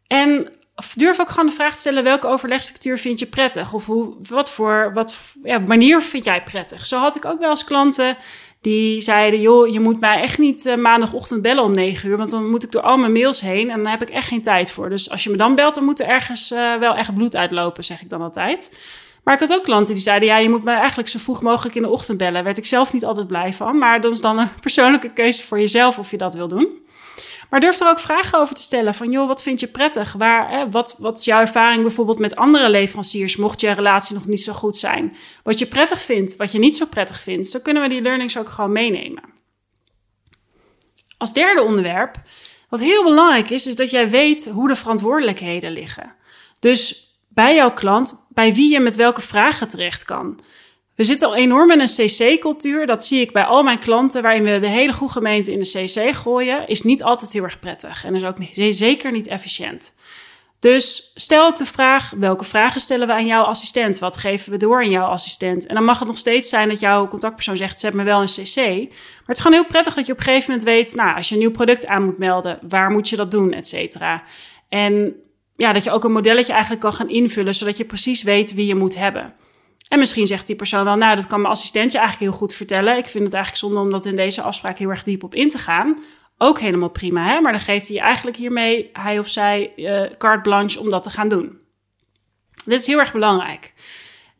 En 0.07 0.53
durf 0.95 1.21
ook 1.21 1.29
gewoon 1.29 1.47
de 1.47 1.53
vraag 1.53 1.73
te 1.73 1.81
stellen 1.81 2.05
welke 2.05 2.27
overlegstructuur 2.27 2.99
vind 2.99 3.19
je 3.19 3.27
prettig? 3.27 3.73
Of 3.73 3.87
hoe, 3.87 4.15
wat 4.29 4.51
voor 4.51 4.91
wat, 4.95 5.21
ja, 5.43 5.59
manier 5.59 6.01
vind 6.01 6.25
jij 6.25 6.43
prettig? 6.43 6.87
Zo 6.87 6.99
had 6.99 7.17
ik 7.17 7.25
ook 7.25 7.39
wel 7.39 7.51
eens 7.51 7.65
klanten 7.65 8.17
die 8.61 9.01
zeiden: 9.01 9.41
joh, 9.41 9.73
je 9.73 9.81
moet 9.81 10.01
mij 10.01 10.21
echt 10.21 10.39
niet 10.39 10.67
uh, 10.67 10.77
maandagochtend 10.77 11.43
bellen 11.43 11.65
om 11.65 11.73
9 11.73 12.09
uur, 12.09 12.17
want 12.17 12.31
dan 12.31 12.51
moet 12.51 12.63
ik 12.63 12.73
door 12.73 12.83
al 12.83 12.97
mijn 12.97 13.13
mails 13.13 13.41
heen 13.41 13.71
en 13.71 13.83
dan 13.83 13.91
heb 13.91 14.03
ik 14.03 14.11
echt 14.11 14.29
geen 14.29 14.43
tijd 14.43 14.71
voor. 14.71 14.89
Dus 14.89 15.11
als 15.11 15.25
je 15.25 15.31
me 15.31 15.37
dan 15.37 15.55
belt, 15.55 15.75
dan 15.75 15.85
moet 15.85 16.01
er 16.01 16.07
ergens 16.07 16.53
uh, 16.53 16.79
wel 16.79 16.97
echt 16.97 17.15
bloed 17.15 17.37
uitlopen, 17.37 17.85
zeg 17.85 18.03
ik 18.03 18.09
dan 18.09 18.23
altijd. 18.23 18.79
Maar 19.25 19.35
ik 19.35 19.41
had 19.41 19.53
ook 19.53 19.65
klanten 19.65 19.95
die 19.95 20.03
zeiden: 20.03 20.29
ja, 20.29 20.39
je 20.39 20.49
moet 20.49 20.65
me 20.65 20.71
eigenlijk 20.71 21.09
zo 21.09 21.19
vroeg 21.19 21.43
mogelijk 21.43 21.75
in 21.75 21.83
de 21.83 21.89
ochtend 21.89 22.19
bellen. 22.19 22.45
Werd 22.45 22.59
ik 22.59 22.65
zelf 22.65 22.93
niet 22.93 23.05
altijd 23.05 23.27
blij 23.27 23.53
van. 23.53 23.79
Maar 23.79 24.01
dat 24.01 24.13
is 24.13 24.21
dan 24.21 24.39
een 24.39 24.61
persoonlijke 24.61 25.13
keuze 25.13 25.43
voor 25.43 25.59
jezelf 25.59 25.99
of 25.99 26.11
je 26.11 26.17
dat 26.17 26.35
wil 26.35 26.49
doen. 26.49 26.83
Maar 27.51 27.61
durf 27.61 27.81
er 27.81 27.89
ook 27.89 27.99
vragen 27.99 28.41
over 28.41 28.55
te 28.55 28.63
stellen: 28.63 28.95
van 28.95 29.11
joh, 29.11 29.27
wat 29.27 29.43
vind 29.43 29.61
je 29.61 29.67
prettig? 29.67 30.13
Waar, 30.13 30.51
hè, 30.51 30.71
wat, 30.71 30.97
wat 30.99 31.19
is 31.19 31.25
jouw 31.25 31.41
ervaring 31.41 31.83
bijvoorbeeld 31.83 32.19
met 32.19 32.37
andere 32.37 32.69
leveranciers, 32.69 33.37
mocht 33.37 33.61
je 33.61 33.71
relatie 33.71 34.15
nog 34.15 34.27
niet 34.27 34.43
zo 34.43 34.53
goed 34.53 34.77
zijn? 34.77 35.17
Wat 35.43 35.59
je 35.59 35.67
prettig 35.67 36.03
vindt, 36.03 36.37
wat 36.37 36.53
je 36.53 36.59
niet 36.59 36.77
zo 36.77 36.87
prettig 36.87 37.21
vindt. 37.21 37.49
Zo 37.49 37.59
kunnen 37.63 37.83
we 37.83 37.89
die 37.89 38.03
learnings 38.03 38.39
ook 38.39 38.49
gewoon 38.49 38.73
meenemen. 38.73 39.23
Als 41.19 41.33
derde 41.33 41.63
onderwerp, 41.63 42.17
wat 42.69 42.81
heel 42.81 43.05
belangrijk 43.05 43.51
is, 43.51 43.67
is 43.67 43.77
dat 43.77 43.91
jij 43.91 44.11
weet 44.11 44.49
hoe 44.49 44.69
de 44.69 44.77
verantwoordelijkheden 44.77 45.73
liggen. 45.73 46.15
Dus 46.61 47.04
bij 47.35 47.55
jouw 47.55 47.73
klant 47.73 48.27
bij 48.35 48.55
wie 48.55 48.71
je 48.71 48.81
met 48.81 48.97
welke 48.97 49.21
vragen 49.21 49.69
terecht 49.69 50.05
kan. 50.05 50.41
We 50.95 51.05
zitten 51.05 51.29
al 51.29 51.37
enorm 51.37 51.71
in 51.71 51.81
een 51.81 51.87
CC-cultuur. 51.87 52.87
Dat 52.87 53.05
zie 53.05 53.21
ik 53.21 53.33
bij 53.33 53.45
al 53.45 53.63
mijn 53.63 53.79
klanten, 53.79 54.23
waarin 54.23 54.45
we 54.45 54.61
de 54.61 54.67
hele 54.67 54.93
goede 54.93 55.13
gemeente 55.13 55.53
in 55.53 55.61
de 55.61 55.69
CC 55.69 56.15
gooien, 56.15 56.67
is 56.67 56.83
niet 56.83 57.03
altijd 57.03 57.33
heel 57.33 57.43
erg 57.43 57.59
prettig 57.59 58.05
en 58.05 58.15
is 58.15 58.25
ook 58.25 58.37
zeker 58.71 59.13
niet 59.13 59.27
efficiënt. 59.27 59.95
Dus 60.65 61.11
stel 61.15 61.47
ook 61.47 61.57
de 61.57 61.65
vraag: 61.65 62.11
welke 62.11 62.45
vragen 62.45 62.81
stellen 62.81 63.07
we 63.07 63.13
aan 63.13 63.27
jouw 63.27 63.43
assistent? 63.43 63.99
Wat 63.99 64.17
geven 64.17 64.53
we 64.53 64.59
door 64.59 64.83
aan 64.83 64.91
jouw 64.91 65.07
assistent? 65.07 65.67
En 65.67 65.75
dan 65.75 65.85
mag 65.85 65.99
het 65.99 66.09
nog 66.09 66.19
steeds 66.19 66.49
zijn 66.49 66.69
dat 66.69 66.81
jouw 66.81 67.09
contactpersoon 67.09 67.57
zegt: 67.57 67.79
zet 67.79 67.95
me 67.95 68.03
wel 68.03 68.21
een 68.21 68.27
CC. 68.27 68.57
Maar 68.57 69.27
het 69.27 69.37
is 69.37 69.43
gewoon 69.43 69.59
heel 69.59 69.67
prettig 69.67 69.95
dat 69.95 70.07
je 70.07 70.13
op 70.13 70.19
een 70.19 70.25
gegeven 70.25 70.51
moment 70.51 70.69
weet: 70.69 70.95
nou, 70.95 71.17
als 71.17 71.29
je 71.29 71.35
een 71.35 71.41
nieuw 71.41 71.51
product 71.51 71.87
aan 71.87 72.05
moet 72.05 72.19
melden, 72.19 72.59
waar 72.69 72.91
moet 72.91 73.09
je 73.09 73.17
dat 73.17 73.31
doen, 73.31 73.53
et 73.53 73.67
cetera. 73.67 74.23
En 74.69 75.15
ja, 75.57 75.73
dat 75.73 75.85
je 75.85 75.91
ook 75.91 76.05
een 76.05 76.13
modelletje 76.13 76.53
eigenlijk 76.53 76.83
kan 76.83 76.93
gaan 76.93 77.09
invullen, 77.09 77.55
zodat 77.55 77.77
je 77.77 77.85
precies 77.85 78.23
weet 78.23 78.55
wie 78.55 78.67
je 78.67 78.75
moet 78.75 78.95
hebben. 78.97 79.35
En 79.89 79.99
misschien 79.99 80.27
zegt 80.27 80.47
die 80.47 80.57
persoon 80.57 80.85
wel, 80.85 80.97
nou, 80.97 81.17
dat 81.17 81.27
kan 81.27 81.41
mijn 81.41 81.53
assistentje 81.53 81.99
eigenlijk 81.99 82.31
heel 82.31 82.41
goed 82.41 82.55
vertellen. 82.55 82.97
Ik 82.97 83.09
vind 83.09 83.25
het 83.25 83.35
eigenlijk 83.35 83.65
zonde 83.65 83.81
om 83.81 83.91
dat 83.91 84.07
in 84.07 84.17
deze 84.17 84.43
afspraak 84.43 84.79
heel 84.79 84.91
erg 84.91 85.03
diep 85.03 85.23
op 85.23 85.35
in 85.35 85.49
te 85.49 85.59
gaan. 85.59 85.99
Ook 86.39 86.61
helemaal 86.61 86.89
prima, 86.89 87.27
hè? 87.27 87.41
maar 87.41 87.53
dan 87.53 87.61
geeft 87.61 87.89
hij 87.89 87.99
eigenlijk 87.99 88.37
hiermee, 88.37 88.91
hij 88.93 89.19
of 89.19 89.29
zij, 89.29 89.73
uh, 89.77 90.11
carte 90.19 90.41
blanche 90.41 90.81
om 90.81 90.89
dat 90.91 91.03
te 91.03 91.11
gaan 91.11 91.29
doen. 91.29 91.59
Dit 92.65 92.81
is 92.81 92.87
heel 92.87 92.99
erg 92.99 93.13
belangrijk. 93.13 93.73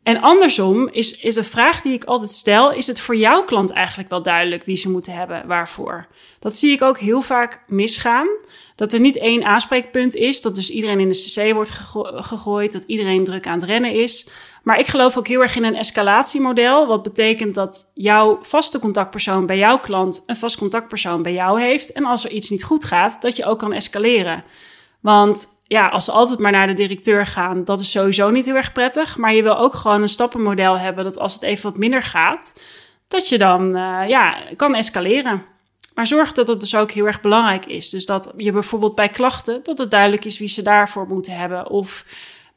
En 0.03 0.21
andersom 0.21 0.87
is, 0.87 1.19
is 1.19 1.35
de 1.35 1.43
vraag 1.43 1.81
die 1.81 1.93
ik 1.93 2.03
altijd 2.03 2.31
stel: 2.31 2.71
is 2.71 2.87
het 2.87 2.99
voor 2.99 3.15
jouw 3.15 3.43
klant 3.43 3.71
eigenlijk 3.71 4.09
wel 4.09 4.21
duidelijk 4.21 4.63
wie 4.63 4.75
ze 4.75 4.89
moeten 4.89 5.13
hebben, 5.13 5.47
waarvoor? 5.47 6.07
Dat 6.39 6.53
zie 6.53 6.71
ik 6.71 6.81
ook 6.81 6.97
heel 6.97 7.21
vaak 7.21 7.63
misgaan. 7.67 8.27
Dat 8.75 8.93
er 8.93 8.99
niet 8.99 9.17
één 9.17 9.43
aanspreekpunt 9.43 10.15
is, 10.15 10.41
dat 10.41 10.55
dus 10.55 10.69
iedereen 10.69 10.99
in 10.99 11.09
de 11.09 11.33
CC 11.33 11.53
wordt 11.53 11.69
gegooid, 12.15 12.71
dat 12.71 12.83
iedereen 12.83 13.23
druk 13.23 13.47
aan 13.47 13.59
het 13.59 13.63
rennen 13.63 13.91
is. 13.91 14.29
Maar 14.63 14.79
ik 14.79 14.87
geloof 14.87 15.17
ook 15.17 15.27
heel 15.27 15.41
erg 15.41 15.55
in 15.55 15.63
een 15.63 15.75
escalatiemodel, 15.75 16.87
wat 16.87 17.03
betekent 17.03 17.55
dat 17.55 17.91
jouw 17.93 18.37
vaste 18.41 18.79
contactpersoon 18.79 19.45
bij 19.45 19.57
jouw 19.57 19.79
klant 19.79 20.23
een 20.25 20.35
vast 20.35 20.57
contactpersoon 20.57 21.21
bij 21.21 21.33
jou 21.33 21.61
heeft. 21.61 21.91
En 21.91 22.05
als 22.05 22.25
er 22.25 22.31
iets 22.31 22.49
niet 22.49 22.63
goed 22.63 22.85
gaat, 22.85 23.21
dat 23.21 23.35
je 23.35 23.45
ook 23.45 23.59
kan 23.59 23.73
escaleren. 23.73 24.43
Want 24.99 25.47
ja, 25.63 25.87
als 25.87 26.05
ze 26.05 26.11
altijd 26.11 26.39
maar 26.39 26.51
naar 26.51 26.67
de 26.67 26.73
directeur 26.73 27.25
gaan, 27.25 27.63
dat 27.63 27.79
is 27.79 27.91
sowieso 27.91 28.29
niet 28.29 28.45
heel 28.45 28.55
erg 28.55 28.71
prettig. 28.71 29.17
Maar 29.17 29.33
je 29.33 29.43
wil 29.43 29.57
ook 29.57 29.73
gewoon 29.73 30.01
een 30.01 30.09
stappenmodel 30.09 30.77
hebben 30.77 31.03
dat 31.03 31.19
als 31.19 31.33
het 31.33 31.43
even 31.43 31.69
wat 31.69 31.79
minder 31.79 32.03
gaat, 32.03 32.61
dat 33.07 33.29
je 33.29 33.37
dan 33.37 33.77
uh, 33.77 34.03
ja, 34.07 34.37
kan 34.55 34.75
escaleren. 34.75 35.43
Maar 35.95 36.07
zorg 36.07 36.31
dat 36.31 36.47
het 36.47 36.59
dus 36.59 36.75
ook 36.75 36.91
heel 36.91 37.05
erg 37.05 37.21
belangrijk 37.21 37.65
is. 37.65 37.89
Dus 37.89 38.05
dat 38.05 38.33
je 38.37 38.51
bijvoorbeeld 38.51 38.95
bij 38.95 39.09
klachten, 39.09 39.59
dat 39.63 39.77
het 39.77 39.91
duidelijk 39.91 40.25
is 40.25 40.37
wie 40.39 40.47
ze 40.47 40.61
daarvoor 40.61 41.07
moeten 41.07 41.35
hebben. 41.35 41.69
Of 41.69 42.05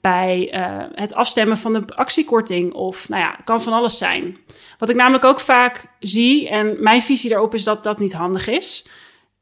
bij 0.00 0.54
uh, 0.54 0.85
het 0.95 1.14
afstemmen 1.14 1.59
van 1.59 1.73
de 1.73 1.83
actiekorting. 1.87 2.73
Of 2.73 3.09
nou 3.09 3.23
ja, 3.23 3.35
het 3.37 3.45
kan 3.45 3.62
van 3.62 3.73
alles 3.73 3.99
zijn. 3.99 4.38
Wat 4.78 4.88
ik 4.88 4.97
namelijk 4.97 5.25
ook 5.25 5.40
vaak 5.40 5.85
zie, 5.99 6.49
en 6.49 6.83
mijn 6.83 7.02
visie 7.02 7.30
daarop 7.30 7.54
is 7.54 7.64
dat 7.64 7.85
dat 7.85 7.99
niet 7.99 8.12
handig 8.12 8.47
is, 8.47 8.87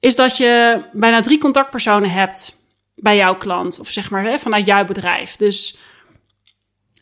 is 0.01 0.17
dat 0.17 0.37
je 0.37 0.85
bijna 0.93 1.21
drie 1.21 1.39
contactpersonen 1.39 2.11
hebt 2.11 2.57
bij 2.95 3.17
jouw 3.17 3.37
klant. 3.37 3.81
Of 3.81 3.89
zeg 3.89 4.11
maar 4.11 4.25
hè, 4.25 4.39
vanuit 4.39 4.67
jouw 4.67 4.85
bedrijf. 4.85 5.37
Dus 5.37 5.79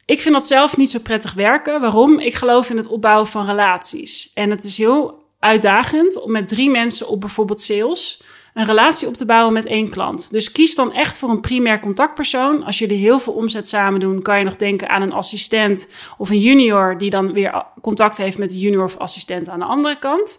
ik 0.05 0.21
vind 0.21 0.35
dat 0.35 0.47
zelf 0.47 0.77
niet 0.77 0.91
zo 0.91 0.99
prettig 1.03 1.33
werken. 1.33 1.81
Waarom? 1.81 2.19
Ik 2.19 2.35
geloof 2.35 2.71
in 2.71 2.77
het 2.77 2.89
opbouwen 2.89 3.27
van 3.27 3.47
relaties. 3.47 4.31
En 4.35 4.51
het 4.51 4.65
is 4.65 4.79
heel 4.79 5.24
uitdagend 5.45 6.23
om 6.23 6.31
met 6.31 6.49
drie 6.49 6.71
mensen 6.71 7.09
op 7.09 7.21
bijvoorbeeld 7.21 7.61
sales 7.61 8.23
een 8.55 8.65
relatie 8.65 9.09
op 9.09 9.15
te 9.15 9.25
bouwen 9.25 9.53
met 9.53 9.67
één 9.67 9.89
klant. 9.89 10.31
Dus 10.31 10.53
kies 10.53 10.75
dan 10.75 10.93
echt 10.93 11.19
voor 11.19 11.31
een 11.31 11.41
primair 11.41 11.81
contactpersoon. 11.81 12.65
Als 12.65 12.79
jullie 12.79 12.99
heel 12.99 13.19
veel 13.19 13.33
omzet 13.33 13.69
samen 13.69 14.01
doen, 14.01 14.23
kan 14.23 14.39
je 14.39 14.45
nog 14.45 14.57
denken 14.57 14.89
aan 14.89 15.03
een 15.03 15.13
assistent 15.13 15.89
of 16.19 16.31
een 16.31 16.41
junior 16.41 16.99
die 16.99 17.11
dan 17.11 17.33
weer 17.33 17.65
contact 17.81 18.17
heeft 18.17 18.39
met 18.39 18.51
de 18.51 18.59
junior 18.59 18.85
of 18.85 18.97
assistent 18.97 19.49
aan 19.49 19.59
de 19.59 19.65
andere 19.65 19.99
kant. 19.99 20.39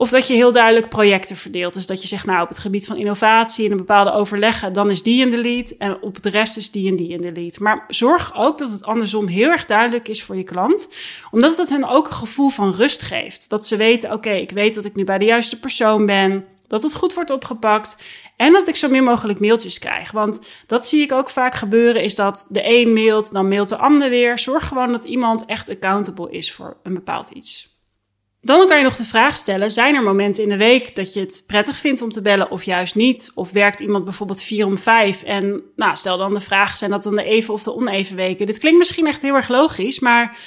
Of 0.00 0.10
dat 0.10 0.26
je 0.26 0.34
heel 0.34 0.52
duidelijk 0.52 0.88
projecten 0.88 1.36
verdeelt. 1.36 1.74
Dus 1.74 1.86
dat 1.86 2.02
je 2.02 2.08
zegt, 2.08 2.26
nou, 2.26 2.42
op 2.42 2.48
het 2.48 2.58
gebied 2.58 2.86
van 2.86 2.96
innovatie 2.96 3.64
en 3.64 3.70
een 3.70 3.76
bepaalde 3.76 4.12
overleggen, 4.12 4.72
dan 4.72 4.90
is 4.90 5.02
die 5.02 5.20
in 5.20 5.30
de 5.30 5.36
lead. 5.36 5.70
En 5.70 6.02
op 6.02 6.22
de 6.22 6.30
rest 6.30 6.56
is 6.56 6.70
die 6.70 6.90
en 6.90 6.96
die 6.96 7.08
in 7.08 7.20
de 7.20 7.32
lead. 7.32 7.58
Maar 7.58 7.84
zorg 7.88 8.36
ook 8.36 8.58
dat 8.58 8.70
het 8.70 8.84
andersom 8.84 9.26
heel 9.26 9.48
erg 9.48 9.66
duidelijk 9.66 10.08
is 10.08 10.22
voor 10.22 10.36
je 10.36 10.42
klant. 10.42 10.88
Omdat 11.30 11.56
het 11.56 11.68
hen 11.68 11.88
ook 11.88 12.06
een 12.06 12.12
gevoel 12.12 12.48
van 12.48 12.72
rust 12.72 13.02
geeft. 13.02 13.50
Dat 13.50 13.66
ze 13.66 13.76
weten, 13.76 14.12
oké, 14.12 14.30
ik 14.30 14.50
weet 14.50 14.74
dat 14.74 14.84
ik 14.84 14.94
nu 14.94 15.04
bij 15.04 15.18
de 15.18 15.24
juiste 15.24 15.58
persoon 15.58 16.06
ben. 16.06 16.44
Dat 16.66 16.82
het 16.82 16.94
goed 16.94 17.14
wordt 17.14 17.30
opgepakt. 17.30 18.04
En 18.36 18.52
dat 18.52 18.68
ik 18.68 18.76
zo 18.76 18.88
min 18.88 19.04
mogelijk 19.04 19.40
mailtjes 19.40 19.78
krijg. 19.78 20.10
Want 20.10 20.46
dat 20.66 20.86
zie 20.86 21.02
ik 21.02 21.12
ook 21.12 21.28
vaak 21.30 21.54
gebeuren, 21.54 22.02
is 22.02 22.14
dat 22.14 22.46
de 22.48 22.62
een 22.64 22.92
mailt, 22.92 23.32
dan 23.32 23.48
mailt 23.48 23.68
de 23.68 23.76
ander 23.76 24.10
weer. 24.10 24.38
Zorg 24.38 24.68
gewoon 24.68 24.92
dat 24.92 25.04
iemand 25.04 25.46
echt 25.46 25.68
accountable 25.68 26.30
is 26.30 26.52
voor 26.52 26.76
een 26.82 26.94
bepaald 26.94 27.30
iets. 27.30 27.77
Dan 28.40 28.66
kan 28.66 28.76
je 28.78 28.84
nog 28.84 28.96
de 28.96 29.04
vraag 29.04 29.36
stellen: 29.36 29.70
zijn 29.70 29.94
er 29.94 30.02
momenten 30.02 30.42
in 30.42 30.48
de 30.48 30.56
week 30.56 30.96
dat 30.96 31.12
je 31.12 31.20
het 31.20 31.44
prettig 31.46 31.76
vindt 31.76 32.02
om 32.02 32.10
te 32.10 32.22
bellen 32.22 32.50
of 32.50 32.62
juist 32.62 32.94
niet? 32.94 33.32
Of 33.34 33.50
werkt 33.50 33.80
iemand 33.80 34.04
bijvoorbeeld 34.04 34.42
vier 34.42 34.66
om 34.66 34.78
vijf? 34.78 35.22
En 35.22 35.62
nou, 35.76 35.96
stel 35.96 36.16
dan 36.16 36.34
de 36.34 36.40
vraag: 36.40 36.76
zijn 36.76 36.90
dat 36.90 37.02
dan 37.02 37.14
de 37.14 37.24
even 37.24 37.54
of 37.54 37.62
de 37.62 37.74
oneven 37.74 38.16
weken? 38.16 38.46
Dit 38.46 38.58
klinkt 38.58 38.78
misschien 38.78 39.06
echt 39.06 39.22
heel 39.22 39.34
erg 39.34 39.48
logisch, 39.48 39.98
maar 39.98 40.38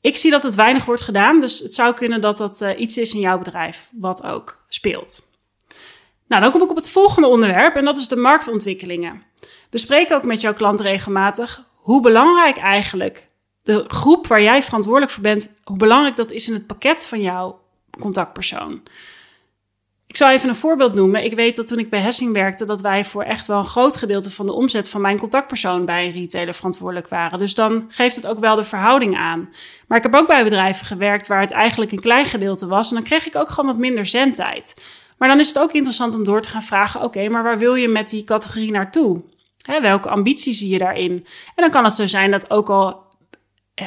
ik 0.00 0.16
zie 0.16 0.30
dat 0.30 0.42
het 0.42 0.54
weinig 0.54 0.84
wordt 0.84 1.02
gedaan. 1.02 1.40
Dus 1.40 1.58
het 1.58 1.74
zou 1.74 1.94
kunnen 1.94 2.20
dat 2.20 2.36
dat 2.36 2.60
uh, 2.60 2.80
iets 2.80 2.96
is 2.96 3.14
in 3.14 3.20
jouw 3.20 3.38
bedrijf, 3.38 3.88
wat 3.92 4.24
ook 4.24 4.64
speelt. 4.68 5.22
Nou, 6.28 6.42
dan 6.42 6.50
kom 6.50 6.62
ik 6.62 6.70
op 6.70 6.76
het 6.76 6.90
volgende 6.90 7.28
onderwerp 7.28 7.74
en 7.74 7.84
dat 7.84 7.96
is 7.96 8.08
de 8.08 8.16
marktontwikkelingen. 8.16 9.22
Bespreek 9.70 10.12
ook 10.12 10.24
met 10.24 10.40
jouw 10.40 10.54
klant 10.54 10.80
regelmatig 10.80 11.64
hoe 11.74 12.02
belangrijk 12.02 12.56
eigenlijk 12.56 13.28
de 13.68 13.84
groep 13.88 14.26
waar 14.26 14.42
jij 14.42 14.62
verantwoordelijk 14.62 15.12
voor 15.12 15.22
bent, 15.22 15.60
hoe 15.64 15.76
belangrijk 15.76 16.16
dat 16.16 16.30
is 16.30 16.48
in 16.48 16.54
het 16.54 16.66
pakket 16.66 17.06
van 17.06 17.20
jouw 17.20 17.60
contactpersoon. 18.00 18.82
Ik 20.06 20.16
zal 20.16 20.30
even 20.30 20.48
een 20.48 20.54
voorbeeld 20.54 20.94
noemen. 20.94 21.24
Ik 21.24 21.34
weet 21.34 21.56
dat 21.56 21.66
toen 21.66 21.78
ik 21.78 21.90
bij 21.90 22.00
Hessing 22.00 22.32
werkte, 22.32 22.64
dat 22.64 22.80
wij 22.80 23.04
voor 23.04 23.22
echt 23.22 23.46
wel 23.46 23.58
een 23.58 23.64
groot 23.64 23.96
gedeelte 23.96 24.30
van 24.30 24.46
de 24.46 24.52
omzet 24.52 24.90
van 24.90 25.00
mijn 25.00 25.18
contactpersoon 25.18 25.84
bij 25.84 26.06
een 26.06 26.12
retailer 26.12 26.54
verantwoordelijk 26.54 27.08
waren. 27.08 27.38
Dus 27.38 27.54
dan 27.54 27.84
geeft 27.88 28.16
het 28.16 28.26
ook 28.26 28.38
wel 28.38 28.54
de 28.54 28.64
verhouding 28.64 29.16
aan. 29.16 29.48
Maar 29.86 29.98
ik 29.98 30.04
heb 30.04 30.14
ook 30.14 30.26
bij 30.26 30.44
bedrijven 30.44 30.86
gewerkt 30.86 31.26
waar 31.26 31.40
het 31.40 31.50
eigenlijk 31.50 31.92
een 31.92 32.00
klein 32.00 32.26
gedeelte 32.26 32.66
was. 32.66 32.88
En 32.88 32.94
dan 32.94 33.04
kreeg 33.04 33.26
ik 33.26 33.36
ook 33.36 33.48
gewoon 33.48 33.70
wat 33.70 33.78
minder 33.78 34.06
zendtijd. 34.06 34.84
Maar 35.18 35.28
dan 35.28 35.38
is 35.38 35.48
het 35.48 35.58
ook 35.58 35.72
interessant 35.72 36.14
om 36.14 36.24
door 36.24 36.40
te 36.40 36.48
gaan 36.48 36.62
vragen: 36.62 37.02
oké, 37.02 37.28
maar 37.28 37.42
waar 37.42 37.58
wil 37.58 37.74
je 37.74 37.88
met 37.88 38.08
die 38.08 38.24
categorie 38.24 38.70
naartoe? 38.70 39.22
Welke 39.80 40.08
ambitie 40.08 40.52
zie 40.52 40.68
je 40.68 40.78
daarin? 40.78 41.12
En 41.54 41.62
dan 41.62 41.70
kan 41.70 41.84
het 41.84 41.92
zo 41.92 42.06
zijn 42.06 42.30
dat 42.30 42.50
ook 42.50 42.70
al 42.70 43.06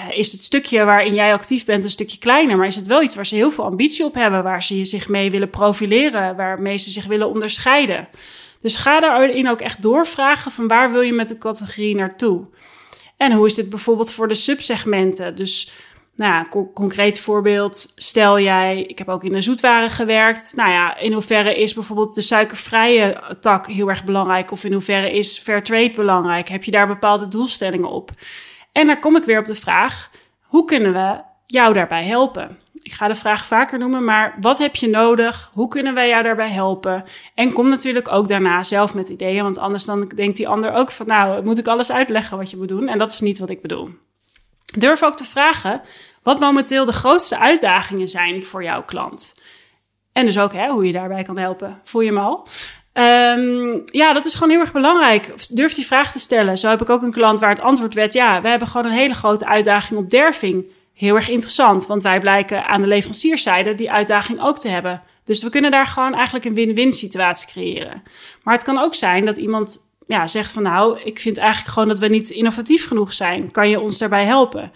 is 0.09 0.31
het 0.31 0.41
stukje 0.41 0.83
waarin 0.83 1.13
jij 1.13 1.33
actief 1.33 1.65
bent 1.65 1.83
een 1.83 1.89
stukje 1.89 2.17
kleiner, 2.17 2.57
maar 2.57 2.67
is 2.67 2.75
het 2.75 2.87
wel 2.87 3.01
iets 3.01 3.15
waar 3.15 3.25
ze 3.25 3.35
heel 3.35 3.51
veel 3.51 3.65
ambitie 3.65 4.05
op 4.05 4.13
hebben, 4.13 4.43
waar 4.43 4.63
ze 4.63 4.85
zich 4.85 5.09
mee 5.09 5.31
willen 5.31 5.49
profileren, 5.49 6.35
waarmee 6.35 6.77
ze 6.77 6.89
zich 6.89 7.05
willen 7.05 7.29
onderscheiden. 7.29 8.07
Dus 8.61 8.75
ga 8.75 8.99
daarin 8.99 9.49
ook 9.49 9.61
echt 9.61 9.81
doorvragen 9.81 10.51
van 10.51 10.67
waar 10.67 10.91
wil 10.91 11.01
je 11.01 11.13
met 11.13 11.27
de 11.27 11.37
categorie 11.37 11.95
naartoe? 11.95 12.47
En 13.17 13.31
hoe 13.31 13.45
is 13.45 13.55
dit 13.55 13.69
bijvoorbeeld 13.69 14.11
voor 14.11 14.27
de 14.27 14.33
subsegmenten? 14.33 15.35
Dus 15.35 15.71
nou 16.15 16.33
ja, 16.33 16.47
concreet 16.73 17.19
voorbeeld, 17.19 17.91
stel 17.95 18.39
jij, 18.39 18.81
ik 18.81 18.97
heb 18.97 19.09
ook 19.09 19.23
in 19.23 19.31
de 19.31 19.41
zoetwaren 19.41 19.89
gewerkt. 19.89 20.53
Nou 20.55 20.69
ja, 20.69 20.97
in 20.97 21.13
hoeverre 21.13 21.53
is 21.55 21.73
bijvoorbeeld 21.73 22.15
de 22.15 22.21
suikervrije 22.21 23.23
tak 23.39 23.67
heel 23.67 23.89
erg 23.89 24.03
belangrijk? 24.03 24.51
Of 24.51 24.63
in 24.63 24.71
hoeverre 24.71 25.11
is 25.11 25.37
fair 25.37 25.63
trade 25.63 25.91
belangrijk? 25.95 26.49
Heb 26.49 26.63
je 26.63 26.71
daar 26.71 26.87
bepaalde 26.87 27.27
doelstellingen 27.27 27.89
op? 27.89 28.11
En 28.71 28.87
dan 28.87 28.99
kom 28.99 29.15
ik 29.15 29.23
weer 29.23 29.39
op 29.39 29.45
de 29.45 29.53
vraag: 29.53 30.09
hoe 30.41 30.65
kunnen 30.65 30.93
we 30.93 31.21
jou 31.45 31.73
daarbij 31.73 32.05
helpen? 32.05 32.59
Ik 32.73 32.91
ga 32.91 33.07
de 33.07 33.15
vraag 33.15 33.45
vaker 33.45 33.79
noemen, 33.79 34.03
maar 34.03 34.37
wat 34.41 34.57
heb 34.57 34.75
je 34.75 34.89
nodig? 34.89 35.51
Hoe 35.53 35.67
kunnen 35.67 35.93
wij 35.93 36.09
jou 36.09 36.23
daarbij 36.23 36.49
helpen? 36.49 37.03
En 37.35 37.53
kom 37.53 37.69
natuurlijk 37.69 38.11
ook 38.11 38.27
daarna 38.27 38.63
zelf 38.63 38.93
met 38.93 39.09
ideeën, 39.09 39.43
want 39.43 39.57
anders 39.57 39.85
dan 39.85 40.11
denkt 40.15 40.37
die 40.37 40.47
ander 40.47 40.73
ook 40.73 40.91
van, 40.91 41.07
nou, 41.07 41.43
moet 41.43 41.57
ik 41.57 41.67
alles 41.67 41.91
uitleggen 41.91 42.37
wat 42.37 42.51
je 42.51 42.57
moet 42.57 42.69
doen? 42.69 42.87
En 42.87 42.97
dat 42.97 43.11
is 43.11 43.19
niet 43.19 43.39
wat 43.39 43.49
ik 43.49 43.61
bedoel. 43.61 43.89
Durf 44.77 45.03
ook 45.03 45.15
te 45.15 45.23
vragen 45.23 45.81
wat 46.23 46.39
momenteel 46.39 46.85
de 46.85 46.91
grootste 46.91 47.37
uitdagingen 47.37 48.07
zijn 48.07 48.43
voor 48.43 48.63
jouw 48.63 48.83
klant. 48.83 49.41
En 50.11 50.25
dus 50.25 50.39
ook 50.39 50.53
hè, 50.53 50.69
hoe 50.69 50.85
je 50.85 50.91
daarbij 50.91 51.23
kan 51.23 51.37
helpen. 51.37 51.79
Voel 51.83 52.01
je 52.01 52.11
me 52.11 52.19
al? 52.19 52.47
Um, 52.93 53.83
ja, 53.85 54.13
dat 54.13 54.25
is 54.25 54.33
gewoon 54.33 54.49
heel 54.49 54.59
erg 54.59 54.71
belangrijk. 54.71 55.33
Durf 55.53 55.73
die 55.73 55.85
vraag 55.85 56.11
te 56.11 56.19
stellen. 56.19 56.57
Zo 56.57 56.69
heb 56.69 56.81
ik 56.81 56.89
ook 56.89 57.01
een 57.01 57.11
klant 57.11 57.39
waar 57.39 57.49
het 57.49 57.61
antwoord 57.61 57.93
werd: 57.93 58.13
ja, 58.13 58.41
we 58.41 58.47
hebben 58.47 58.67
gewoon 58.67 58.91
een 58.91 58.97
hele 58.97 59.13
grote 59.13 59.45
uitdaging 59.45 59.99
op 59.99 60.09
derving. 60.09 60.71
Heel 60.93 61.15
erg 61.15 61.29
interessant, 61.29 61.87
want 61.87 62.01
wij 62.01 62.19
blijken 62.19 62.67
aan 62.67 62.81
de 62.81 62.87
leverancierszijde 62.87 63.75
die 63.75 63.91
uitdaging 63.91 64.41
ook 64.41 64.59
te 64.59 64.67
hebben. 64.67 65.01
Dus 65.23 65.43
we 65.43 65.49
kunnen 65.49 65.71
daar 65.71 65.87
gewoon 65.87 66.13
eigenlijk 66.13 66.45
een 66.45 66.53
win-win 66.53 66.93
situatie 66.93 67.47
creëren. 67.47 68.03
Maar 68.43 68.53
het 68.53 68.63
kan 68.63 68.79
ook 68.79 68.95
zijn 68.95 69.25
dat 69.25 69.37
iemand 69.37 69.77
ja, 70.07 70.27
zegt 70.27 70.51
van 70.51 70.63
nou, 70.63 70.99
ik 70.99 71.19
vind 71.19 71.37
eigenlijk 71.37 71.73
gewoon 71.73 71.89
dat 71.89 71.99
we 71.99 72.07
niet 72.07 72.29
innovatief 72.29 72.87
genoeg 72.87 73.13
zijn. 73.13 73.51
Kan 73.51 73.69
je 73.69 73.79
ons 73.79 73.97
daarbij 73.97 74.25
helpen? 74.25 74.71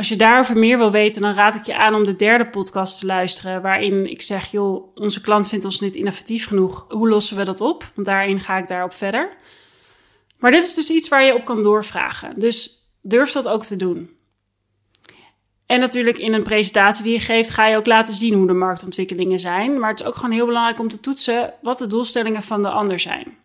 Als 0.00 0.08
je 0.08 0.16
daarover 0.16 0.58
meer 0.58 0.78
wil 0.78 0.90
weten, 0.90 1.20
dan 1.20 1.34
raad 1.34 1.54
ik 1.54 1.64
je 1.64 1.76
aan 1.76 1.94
om 1.94 2.04
de 2.04 2.16
derde 2.16 2.46
podcast 2.46 3.00
te 3.00 3.06
luisteren. 3.06 3.62
Waarin 3.62 4.10
ik 4.10 4.22
zeg, 4.22 4.50
joh, 4.50 4.96
onze 4.96 5.20
klant 5.20 5.48
vindt 5.48 5.64
ons 5.64 5.80
niet 5.80 5.94
innovatief 5.94 6.46
genoeg. 6.46 6.84
Hoe 6.88 7.08
lossen 7.08 7.36
we 7.36 7.44
dat 7.44 7.60
op? 7.60 7.90
Want 7.94 8.06
daarin 8.06 8.40
ga 8.40 8.58
ik 8.58 8.66
daarop 8.66 8.92
verder. 8.92 9.36
Maar 10.38 10.50
dit 10.50 10.64
is 10.64 10.74
dus 10.74 10.90
iets 10.90 11.08
waar 11.08 11.24
je 11.24 11.34
op 11.34 11.44
kan 11.44 11.62
doorvragen. 11.62 12.38
Dus 12.38 12.70
durf 13.02 13.32
dat 13.32 13.48
ook 13.48 13.64
te 13.64 13.76
doen. 13.76 14.10
En 15.66 15.80
natuurlijk 15.80 16.18
in 16.18 16.32
een 16.32 16.42
presentatie 16.42 17.04
die 17.04 17.12
je 17.12 17.20
geeft, 17.20 17.50
ga 17.50 17.66
je 17.66 17.76
ook 17.76 17.86
laten 17.86 18.14
zien 18.14 18.34
hoe 18.34 18.46
de 18.46 18.52
marktontwikkelingen 18.52 19.38
zijn. 19.38 19.78
Maar 19.80 19.90
het 19.90 20.00
is 20.00 20.06
ook 20.06 20.14
gewoon 20.14 20.34
heel 20.34 20.46
belangrijk 20.46 20.80
om 20.80 20.88
te 20.88 21.00
toetsen 21.00 21.54
wat 21.62 21.78
de 21.78 21.86
doelstellingen 21.86 22.42
van 22.42 22.62
de 22.62 22.70
ander 22.70 23.00
zijn. 23.00 23.36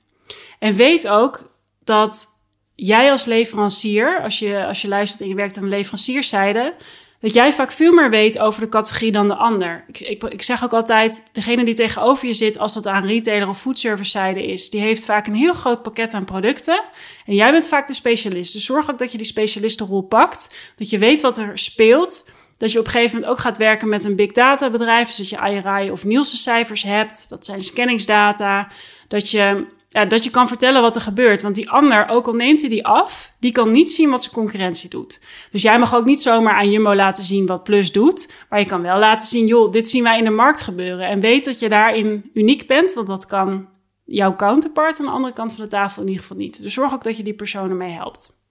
En 0.59 0.73
weet 0.73 1.07
ook 1.07 1.51
dat 1.83 2.34
jij 2.75 3.11
als 3.11 3.25
leverancier, 3.25 4.21
als 4.21 4.39
je, 4.39 4.65
als 4.65 4.81
je 4.81 4.87
luistert 4.87 5.21
en 5.21 5.27
je 5.27 5.35
werkt 5.35 5.57
aan 5.57 5.63
de 5.63 5.69
leverancierszijde, 5.69 6.73
dat 7.19 7.33
jij 7.33 7.53
vaak 7.53 7.71
veel 7.71 7.91
meer 7.93 8.09
weet 8.09 8.39
over 8.39 8.61
de 8.61 8.69
categorie 8.69 9.11
dan 9.11 9.27
de 9.27 9.35
ander. 9.35 9.85
Ik, 9.87 10.23
ik, 10.23 10.41
zeg 10.41 10.63
ook 10.63 10.73
altijd, 10.73 11.29
degene 11.33 11.65
die 11.65 11.73
tegenover 11.73 12.27
je 12.27 12.33
zit, 12.33 12.57
als 12.57 12.73
dat 12.73 12.87
aan 12.87 13.05
retailer 13.05 13.47
of 13.47 13.59
foodservice 13.59 14.11
zijde 14.11 14.45
is, 14.45 14.69
die 14.69 14.81
heeft 14.81 15.05
vaak 15.05 15.27
een 15.27 15.35
heel 15.35 15.53
groot 15.53 15.81
pakket 15.81 16.13
aan 16.13 16.25
producten. 16.25 16.81
En 17.25 17.35
jij 17.35 17.51
bent 17.51 17.67
vaak 17.67 17.87
de 17.87 17.93
specialist. 17.93 18.53
Dus 18.53 18.65
zorg 18.65 18.91
ook 18.91 18.99
dat 18.99 19.11
je 19.11 19.17
die 19.17 19.27
specialistenrol 19.27 20.01
pakt, 20.01 20.57
dat 20.75 20.89
je 20.89 20.97
weet 20.97 21.21
wat 21.21 21.37
er 21.37 21.57
speelt. 21.57 22.29
Dat 22.57 22.71
je 22.71 22.79
op 22.79 22.85
een 22.85 22.91
gegeven 22.91 23.15
moment 23.15 23.33
ook 23.33 23.39
gaat 23.39 23.57
werken 23.57 23.89
met 23.89 24.03
een 24.03 24.15
big 24.15 24.31
data 24.31 24.69
bedrijf, 24.69 25.07
dus 25.07 25.17
dat 25.17 25.29
je 25.29 25.51
IRI 25.51 25.91
of 25.91 26.05
Nielsen 26.05 26.37
cijfers 26.37 26.83
hebt. 26.83 27.29
Dat 27.29 27.45
zijn 27.45 27.61
scanningsdata. 27.61 28.67
Dat 29.07 29.29
je 29.29 29.65
ja, 29.95 30.05
dat 30.05 30.23
je 30.23 30.29
kan 30.29 30.47
vertellen 30.47 30.81
wat 30.81 30.95
er 30.95 31.01
gebeurt. 31.01 31.41
Want 31.41 31.55
die 31.55 31.69
ander, 31.69 32.07
ook 32.09 32.27
al 32.27 32.33
neemt 32.33 32.61
hij 32.61 32.69
die 32.69 32.85
af, 32.85 33.33
die 33.39 33.51
kan 33.51 33.71
niet 33.71 33.89
zien 33.89 34.09
wat 34.09 34.21
zijn 34.21 34.33
concurrentie 34.33 34.89
doet. 34.89 35.21
Dus 35.51 35.61
jij 35.61 35.79
mag 35.79 35.95
ook 35.95 36.05
niet 36.05 36.21
zomaar 36.21 36.53
aan 36.53 36.71
Jumbo 36.71 36.95
laten 36.95 37.23
zien 37.23 37.45
wat 37.45 37.63
Plus 37.63 37.91
doet. 37.91 38.33
Maar 38.49 38.59
je 38.59 38.65
kan 38.65 38.81
wel 38.81 38.99
laten 38.99 39.27
zien, 39.27 39.45
joh, 39.45 39.71
dit 39.71 39.87
zien 39.87 40.03
wij 40.03 40.17
in 40.17 40.23
de 40.23 40.29
markt 40.29 40.61
gebeuren. 40.61 41.07
En 41.07 41.19
weet 41.19 41.45
dat 41.45 41.59
je 41.59 41.69
daarin 41.69 42.29
uniek 42.33 42.67
bent, 42.67 42.93
want 42.93 43.07
dat 43.07 43.25
kan 43.25 43.67
jouw 44.05 44.35
counterpart 44.35 44.99
aan 44.99 45.05
de 45.05 45.11
andere 45.11 45.33
kant 45.33 45.53
van 45.53 45.63
de 45.63 45.69
tafel 45.69 46.01
in 46.01 46.07
ieder 46.07 46.21
geval 46.21 46.37
niet. 46.37 46.61
Dus 46.61 46.73
zorg 46.73 46.93
ook 46.93 47.03
dat 47.03 47.17
je 47.17 47.23
die 47.23 47.33
personen 47.33 47.77
mee 47.77 47.91
helpt. 47.91 48.44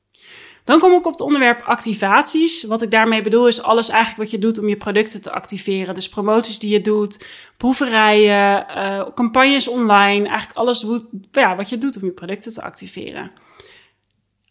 Dan 0.64 0.78
kom 0.78 0.92
ik 0.92 1.06
op 1.06 1.12
het 1.12 1.20
onderwerp 1.20 1.62
activaties. 1.62 2.62
Wat 2.62 2.82
ik 2.82 2.90
daarmee 2.90 3.22
bedoel 3.22 3.46
is 3.46 3.62
alles 3.62 3.88
eigenlijk 3.88 4.20
wat 4.22 4.30
je 4.30 4.38
doet 4.38 4.58
om 4.58 4.68
je 4.68 4.76
producten 4.76 5.22
te 5.22 5.32
activeren. 5.32 5.94
Dus 5.94 6.08
promoties 6.08 6.58
die 6.58 6.70
je 6.70 6.80
doet, 6.80 7.26
proeverijen, 7.56 8.66
uh, 8.76 9.06
campagnes 9.14 9.68
online. 9.68 10.28
Eigenlijk 10.28 10.58
alles 10.58 10.86
ja, 11.32 11.56
wat 11.56 11.68
je 11.68 11.78
doet 11.78 11.96
om 11.96 12.04
je 12.04 12.12
producten 12.12 12.52
te 12.52 12.62
activeren. 12.62 13.30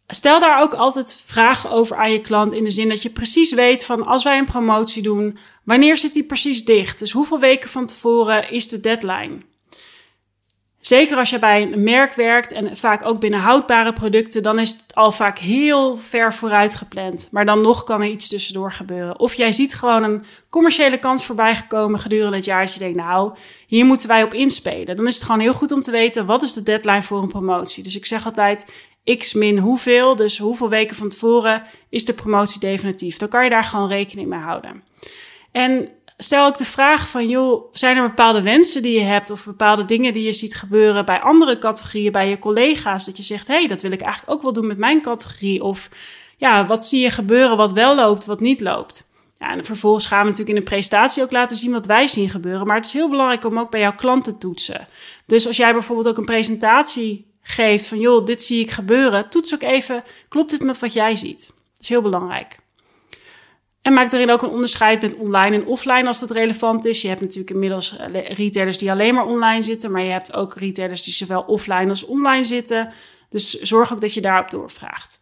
Stel 0.07 0.39
daar 0.39 0.61
ook 0.61 0.73
altijd 0.73 1.23
vragen 1.25 1.69
over 1.69 1.97
aan 1.97 2.11
je 2.11 2.21
klant 2.21 2.53
in 2.53 2.63
de 2.63 2.69
zin 2.69 2.89
dat 2.89 3.01
je 3.01 3.09
precies 3.09 3.53
weet 3.53 3.85
van 3.85 4.05
als 4.05 4.23
wij 4.23 4.37
een 4.37 4.45
promotie 4.45 5.03
doen, 5.03 5.37
wanneer 5.63 5.97
zit 5.97 6.13
die 6.13 6.25
precies 6.25 6.65
dicht? 6.65 6.99
Dus 6.99 7.11
hoeveel 7.11 7.39
weken 7.39 7.69
van 7.69 7.85
tevoren 7.85 8.51
is 8.51 8.67
de 8.67 8.79
deadline? 8.79 9.37
Zeker 10.85 11.17
als 11.17 11.29
je 11.29 11.39
bij 11.39 11.61
een 11.61 11.83
merk 11.83 12.13
werkt 12.13 12.51
en 12.51 12.77
vaak 12.77 13.05
ook 13.05 13.19
binnen 13.19 13.39
houdbare 13.39 13.93
producten, 13.93 14.43
dan 14.43 14.59
is 14.59 14.71
het 14.71 14.95
al 14.95 15.11
vaak 15.11 15.37
heel 15.37 15.97
ver 15.97 16.33
vooruit 16.33 16.75
gepland. 16.75 17.27
Maar 17.31 17.45
dan 17.45 17.61
nog 17.61 17.83
kan 17.83 18.01
er 18.01 18.07
iets 18.07 18.27
tussendoor 18.27 18.71
gebeuren. 18.71 19.19
Of 19.19 19.33
jij 19.33 19.51
ziet 19.51 19.75
gewoon 19.75 20.03
een 20.03 20.23
commerciële 20.49 20.97
kans 20.97 21.25
voorbij 21.25 21.55
gekomen 21.55 21.99
gedurende 21.99 22.35
het 22.35 22.45
jaar. 22.45 22.63
Dat 22.63 22.73
je 22.73 22.79
denkt, 22.79 22.97
nou, 22.97 23.33
hier 23.67 23.85
moeten 23.85 24.07
wij 24.07 24.23
op 24.23 24.33
inspelen. 24.33 24.95
Dan 24.95 25.07
is 25.07 25.15
het 25.15 25.23
gewoon 25.23 25.39
heel 25.41 25.53
goed 25.53 25.71
om 25.71 25.81
te 25.81 25.91
weten, 25.91 26.25
wat 26.25 26.41
is 26.41 26.53
de 26.53 26.63
deadline 26.63 27.01
voor 27.01 27.21
een 27.21 27.27
promotie? 27.27 27.83
Dus 27.83 27.95
ik 27.95 28.05
zeg 28.05 28.25
altijd, 28.25 28.73
x 29.17 29.33
min 29.33 29.57
hoeveel, 29.57 30.15
dus 30.15 30.37
hoeveel 30.37 30.69
weken 30.69 30.95
van 30.95 31.09
tevoren 31.09 31.63
is 31.89 32.05
de 32.05 32.13
promotie 32.13 32.59
definitief. 32.59 33.17
Dan 33.17 33.29
kan 33.29 33.43
je 33.43 33.49
daar 33.49 33.63
gewoon 33.63 33.87
rekening 33.87 34.29
mee 34.29 34.39
houden. 34.39 34.83
En 35.51 35.89
stel 36.17 36.47
ik 36.47 36.57
de 36.57 36.65
vraag 36.65 37.09
van, 37.09 37.27
joh, 37.27 37.63
zijn 37.71 37.97
er 37.97 38.07
bepaalde 38.07 38.41
wensen 38.41 38.81
die 38.81 38.99
je 38.99 39.05
hebt 39.05 39.29
of 39.29 39.45
bepaalde 39.45 39.85
dingen 39.85 40.13
die 40.13 40.23
je 40.23 40.31
ziet 40.31 40.55
gebeuren 40.55 41.05
bij 41.05 41.21
andere 41.21 41.57
categorieën, 41.57 42.11
bij 42.11 42.29
je 42.29 42.39
collega's, 42.39 43.05
dat 43.05 43.17
je 43.17 43.23
zegt, 43.23 43.47
hé, 43.47 43.53
hey, 43.53 43.67
dat 43.67 43.81
wil 43.81 43.91
ik 43.91 44.01
eigenlijk 44.01 44.33
ook 44.33 44.41
wel 44.41 44.53
doen 44.53 44.67
met 44.67 44.77
mijn 44.77 45.01
categorie. 45.01 45.63
Of 45.63 45.89
ja, 46.37 46.65
wat 46.65 46.85
zie 46.85 47.01
je 47.01 47.09
gebeuren 47.09 47.57
wat 47.57 47.71
wel 47.71 47.95
loopt, 47.95 48.25
wat 48.25 48.39
niet 48.39 48.61
loopt. 48.61 49.11
Ja, 49.39 49.51
en 49.51 49.65
vervolgens 49.65 50.05
gaan 50.05 50.19
we 50.19 50.29
natuurlijk 50.29 50.57
in 50.57 50.63
de 50.63 50.69
presentatie 50.69 51.23
ook 51.23 51.31
laten 51.31 51.57
zien 51.57 51.71
wat 51.71 51.85
wij 51.85 52.07
zien 52.07 52.29
gebeuren. 52.29 52.67
Maar 52.67 52.75
het 52.75 52.85
is 52.85 52.93
heel 52.93 53.09
belangrijk 53.09 53.45
om 53.45 53.59
ook 53.59 53.71
bij 53.71 53.79
jouw 53.79 53.95
klanten 53.95 54.33
te 54.33 54.39
toetsen. 54.39 54.87
Dus 55.25 55.47
als 55.47 55.57
jij 55.57 55.73
bijvoorbeeld 55.73 56.07
ook 56.07 56.17
een 56.17 56.25
presentatie 56.25 57.31
geeft 57.41 57.87
van 57.87 57.99
joh, 57.99 58.25
dit 58.25 58.43
zie 58.43 58.59
ik 58.59 58.71
gebeuren, 58.71 59.29
toets 59.29 59.53
ook 59.53 59.61
even, 59.61 60.03
klopt 60.27 60.49
dit 60.49 60.63
met 60.63 60.79
wat 60.79 60.93
jij 60.93 61.15
ziet? 61.15 61.47
Dat 61.47 61.81
is 61.81 61.89
heel 61.89 62.01
belangrijk. 62.01 62.62
En 63.83 63.93
maak 63.93 64.11
daarin 64.11 64.31
ook 64.31 64.41
een 64.41 64.49
onderscheid 64.49 65.01
met 65.01 65.15
online 65.15 65.55
en 65.55 65.65
offline 65.65 66.07
als 66.07 66.19
dat 66.19 66.31
relevant 66.31 66.85
is. 66.85 67.01
Je 67.01 67.07
hebt 67.07 67.21
natuurlijk 67.21 67.49
inmiddels 67.49 67.97
eh, 67.97 68.25
retailers 68.29 68.77
die 68.77 68.91
alleen 68.91 69.13
maar 69.13 69.25
online 69.25 69.61
zitten, 69.61 69.91
maar 69.91 70.01
je 70.01 70.11
hebt 70.11 70.33
ook 70.33 70.55
retailers 70.55 71.03
die 71.03 71.13
zowel 71.13 71.41
offline 71.41 71.89
als 71.89 72.05
online 72.05 72.43
zitten. 72.43 72.93
Dus 73.29 73.61
zorg 73.61 73.93
ook 73.93 74.01
dat 74.01 74.13
je 74.13 74.21
daarop 74.21 74.51
doorvraagt. 74.51 75.19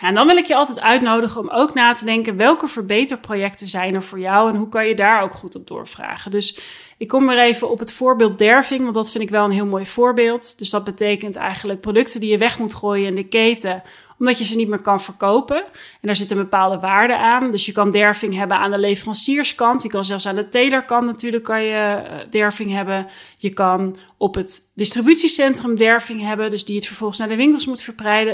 En 0.00 0.14
dan 0.14 0.26
wil 0.26 0.36
ik 0.36 0.44
je 0.44 0.54
altijd 0.54 0.80
uitnodigen 0.80 1.40
om 1.40 1.48
ook 1.48 1.74
na 1.74 1.92
te 1.92 2.04
denken 2.04 2.36
welke 2.36 2.68
verbeterprojecten 2.68 3.66
zijn 3.66 3.94
er 3.94 4.02
voor 4.02 4.18
jou 4.18 4.50
en 4.50 4.56
hoe 4.56 4.68
kan 4.68 4.86
je 4.86 4.94
daar 4.94 5.22
ook 5.22 5.34
goed 5.34 5.54
op 5.54 5.66
doorvragen. 5.66 6.30
Dus 6.30 6.60
ik 6.98 7.08
kom 7.08 7.26
weer 7.26 7.38
even 7.38 7.70
op 7.70 7.78
het 7.78 7.92
voorbeeld 7.92 8.38
derving, 8.38 8.82
want 8.82 8.94
dat 8.94 9.10
vind 9.10 9.24
ik 9.24 9.30
wel 9.30 9.44
een 9.44 9.50
heel 9.50 9.66
mooi 9.66 9.86
voorbeeld. 9.86 10.58
Dus 10.58 10.70
dat 10.70 10.84
betekent 10.84 11.36
eigenlijk 11.36 11.80
producten 11.80 12.20
die 12.20 12.30
je 12.30 12.38
weg 12.38 12.58
moet 12.58 12.74
gooien 12.74 13.06
in 13.06 13.14
de 13.14 13.28
keten, 13.28 13.82
omdat 14.20 14.38
je 14.38 14.44
ze 14.44 14.56
niet 14.56 14.68
meer 14.68 14.78
kan 14.78 15.00
verkopen. 15.00 15.56
En 15.56 16.00
daar 16.00 16.16
zit 16.16 16.30
een 16.30 16.36
bepaalde 16.36 16.78
waarde 16.78 17.16
aan. 17.16 17.50
Dus 17.50 17.66
je 17.66 17.72
kan 17.72 17.90
derving 17.90 18.34
hebben 18.34 18.56
aan 18.56 18.70
de 18.70 18.78
leverancierskant. 18.78 19.82
Je 19.82 19.88
kan 19.88 20.04
zelfs 20.04 20.26
aan 20.26 20.34
de 20.34 20.48
telerkant 20.48 21.06
natuurlijk 21.06 21.44
kan 21.44 21.62
je 21.62 21.74
eh, 21.74 22.18
derving 22.30 22.70
hebben. 22.70 23.06
Je 23.36 23.50
kan 23.50 23.96
op 24.16 24.34
het 24.34 24.60
distributiecentrum 24.74 25.76
derving 25.76 26.20
hebben, 26.20 26.50
dus 26.50 26.64
die 26.64 26.76
het 26.76 26.86
vervolgens 26.86 27.18
naar 27.18 27.28
de 27.28 27.36
winkels 27.36 27.66
moet 27.66 27.82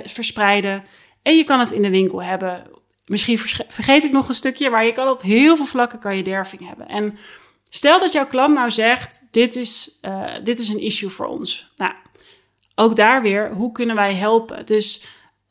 verspreiden. 0.05 0.85
En 1.23 1.37
je 1.37 1.45
kan 1.45 1.61
het 1.61 1.71
in 1.71 1.83
de 1.83 1.91
winkel 1.91 2.23
hebben. 2.23 2.63
Misschien 3.07 3.39
vergeet 3.69 4.05
ik 4.05 4.13
nog 4.13 4.29
een 4.29 4.35
stukje, 4.35 4.71
maar 4.71 4.85
je 4.85 4.93
kan 4.93 5.09
op 5.09 5.23
heel 5.23 5.57
veel 5.57 5.65
vlakken 5.65 5.99
kan 5.99 6.17
je 6.17 6.23
derving 6.23 6.67
hebben. 6.69 6.89
En 6.89 7.19
stel 7.71 7.99
dat 7.99 8.13
jouw 8.13 8.27
klant 8.27 8.55
nou 8.55 8.71
zegt, 8.71 9.29
dit 9.31 9.57
is, 9.57 9.99
uh, 10.03 10.31
dit 10.45 10.59
is 10.59 10.69
een 10.69 10.81
issue 10.81 11.09
voor 11.09 11.27
ons. 11.27 11.73
Nou, 11.77 11.93
ook 12.75 12.97
daar 12.97 13.23
weer, 13.23 13.53
hoe 13.53 13.73
kunnen 13.73 13.97
wij 13.97 14.15
helpen? 14.15 14.67
Dus 14.67 15.07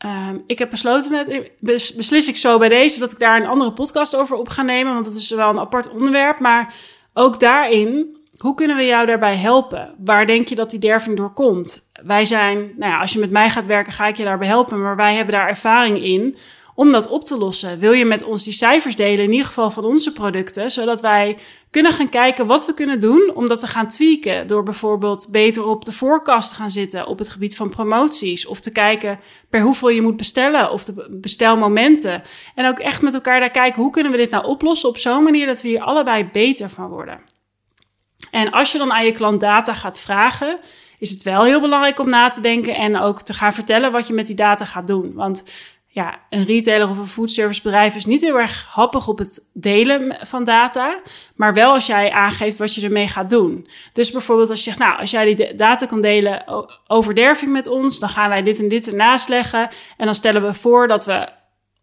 um, 0.06 0.44
ik 0.48 0.60
heb 0.60 0.70
besloten 0.70 1.12
net, 1.12 1.52
beslis 1.96 2.28
ik 2.28 2.38
zo 2.38 2.58
bij 2.58 2.70
deze, 2.70 3.00
dat 3.00 3.12
ik 3.12 3.20
daar 3.20 3.42
een 3.42 3.48
andere 3.48 3.74
podcast 3.74 4.16
over 4.16 4.38
op 4.38 4.50
ga 4.50 4.62
nemen, 4.62 4.94
want 4.94 5.06
dat 5.06 5.16
is 5.16 5.30
wel 5.30 5.50
een 5.50 5.60
apart 5.60 5.90
onderwerp. 5.90 6.40
Maar 6.40 6.74
ook 7.14 7.40
daarin, 7.40 8.18
hoe 8.38 8.56
kunnen 8.56 8.78
we 8.78 8.86
jou 8.86 9.06
daarbij 9.06 9.36
helpen? 9.36 9.96
Waar 9.98 10.25
denk 10.25 10.48
je 10.48 10.56
dat 10.56 10.70
die 10.70 10.80
derving 10.80 11.18
door 11.18 11.34
komt? 11.34 11.92
Wij 12.04 12.25
zijn, 12.25 12.74
nou 12.78 12.92
ja, 12.92 13.00
als 13.00 13.14
je 13.14 13.20
met 13.20 13.32
mij 13.32 13.50
gaat 13.50 13.66
werken, 13.66 13.94
ga 13.94 14.08
ik 14.08 14.18
je 14.18 14.24
daarbij 14.24 14.48
helpen, 14.48 14.82
maar 14.82 14.96
wij 14.96 15.16
hebben 15.16 15.34
daar 15.34 15.48
ervaring 15.48 16.04
in 16.04 16.38
om 16.75 16.91
dat 16.91 17.10
op 17.10 17.24
te 17.24 17.38
lossen. 17.38 17.79
Wil 17.79 17.91
je 17.91 18.05
met 18.05 18.24
ons 18.24 18.44
die 18.44 18.53
cijfers 18.53 18.96
delen, 18.96 19.25
in 19.25 19.32
ieder 19.32 19.48
geval 19.48 19.72
van 19.72 19.86
onze 19.86 20.13
producten, 20.13 20.72
zodat 20.72 21.01
wij 21.01 21.38
kunnen 21.70 21.91
gaan 21.91 22.10
kijken 22.10 22.48
wat 22.48 22.65
we 22.65 22.74
kunnen 22.74 23.00
doen 23.00 23.32
om 23.34 23.48
dat 23.48 23.60
te 23.60 23.67
gaan 23.67 23.88
tweaken. 23.88 24.48
Door 24.48 24.63
bijvoorbeeld 24.63 25.27
beter 25.32 25.65
op 25.65 25.86
de 25.86 25.91
voorkast 25.91 26.50
te 26.50 26.55
gaan 26.55 26.72
zitten 26.72 27.08
op 27.08 27.17
het 27.17 27.29
gebied 27.29 27.55
van 27.55 27.70
promoties. 27.70 28.48
Of 28.48 28.60
te 28.60 28.72
kijken 28.72 29.20
per 29.50 29.62
hoeveel 29.62 29.89
je 29.89 30.01
moet 30.01 30.17
bestellen 30.17 30.72
of 30.72 30.84
de 30.84 31.17
bestelmomenten. 31.22 32.24
En 32.55 32.67
ook 32.67 32.79
echt 32.79 33.01
met 33.01 33.13
elkaar 33.13 33.39
daar 33.39 33.51
kijken 33.51 33.82
hoe 33.82 33.91
kunnen 33.91 34.12
we 34.12 34.17
dit 34.17 34.29
nou 34.29 34.46
oplossen 34.46 34.89
op 34.89 34.98
zo'n 34.98 35.24
manier 35.24 35.46
dat 35.46 35.62
we 35.62 35.67
hier 35.67 35.82
allebei 35.82 36.29
beter 36.32 36.70
van 36.70 36.89
worden. 36.89 37.20
En 38.32 38.51
als 38.51 38.72
je 38.72 38.77
dan 38.77 38.94
aan 38.94 39.05
je 39.05 39.12
klant 39.12 39.41
data 39.41 39.74
gaat 39.74 40.00
vragen, 40.00 40.60
is 40.98 41.10
het 41.10 41.24
wel 41.24 41.44
heel 41.44 41.62
belangrijk 41.62 42.00
om 42.00 42.10
na 42.10 42.29
te 42.29 42.41
denken 42.41 42.75
en 42.75 42.98
ook 42.98 43.22
te 43.22 43.34
gaan 43.34 43.53
vertellen 43.53 43.91
wat 43.91 44.08
je 44.08 44.13
met 44.13 44.27
die 44.27 44.36
data 44.36 44.65
gaat 44.65 44.88
doen. 44.88 45.13
Want 45.13 45.44
ja, 45.96 46.20
een 46.30 46.44
retailer 46.44 46.90
of 46.90 46.98
een 46.98 47.08
foodservicebedrijf 47.08 47.96
is 47.96 48.06
niet 48.06 48.22
heel 48.22 48.40
erg 48.40 48.68
happig 48.72 49.08
op 49.08 49.18
het 49.18 49.50
delen 49.54 50.18
van 50.22 50.44
data, 50.44 51.00
maar 51.36 51.54
wel 51.54 51.74
als 51.74 51.86
jij 51.86 52.12
aangeeft 52.12 52.58
wat 52.58 52.75
je 52.75 52.86
ermee 52.86 53.08
gaat 53.08 53.30
doen. 53.30 53.68
Dus 53.94 54.12
bijvoorbeeld 54.12 54.50
als 54.50 54.64
je 54.64 54.66
zegt, 54.66 54.80
nou, 54.80 55.00
als 55.00 55.12
jij 55.12 55.36
die 55.36 55.56
data 55.56 55.86
kan 55.86 56.02
delen 56.02 56.44
over 56.88 57.16
derving 57.16 57.52
met 57.52 57.68
ons, 57.68 58.00
dan 58.00 58.10
gaan 58.10 58.30
wij 58.30 58.44
dit 58.44 58.60
en 58.60 58.68
dit 58.68 58.88
ernaast 58.88 59.30
leggen 59.30 59.70
en 59.98 60.06
dan 60.06 60.16
stellen 60.16 60.46
we 60.46 60.54
voor 60.54 60.88
dat 60.88 61.06
we 61.06 61.30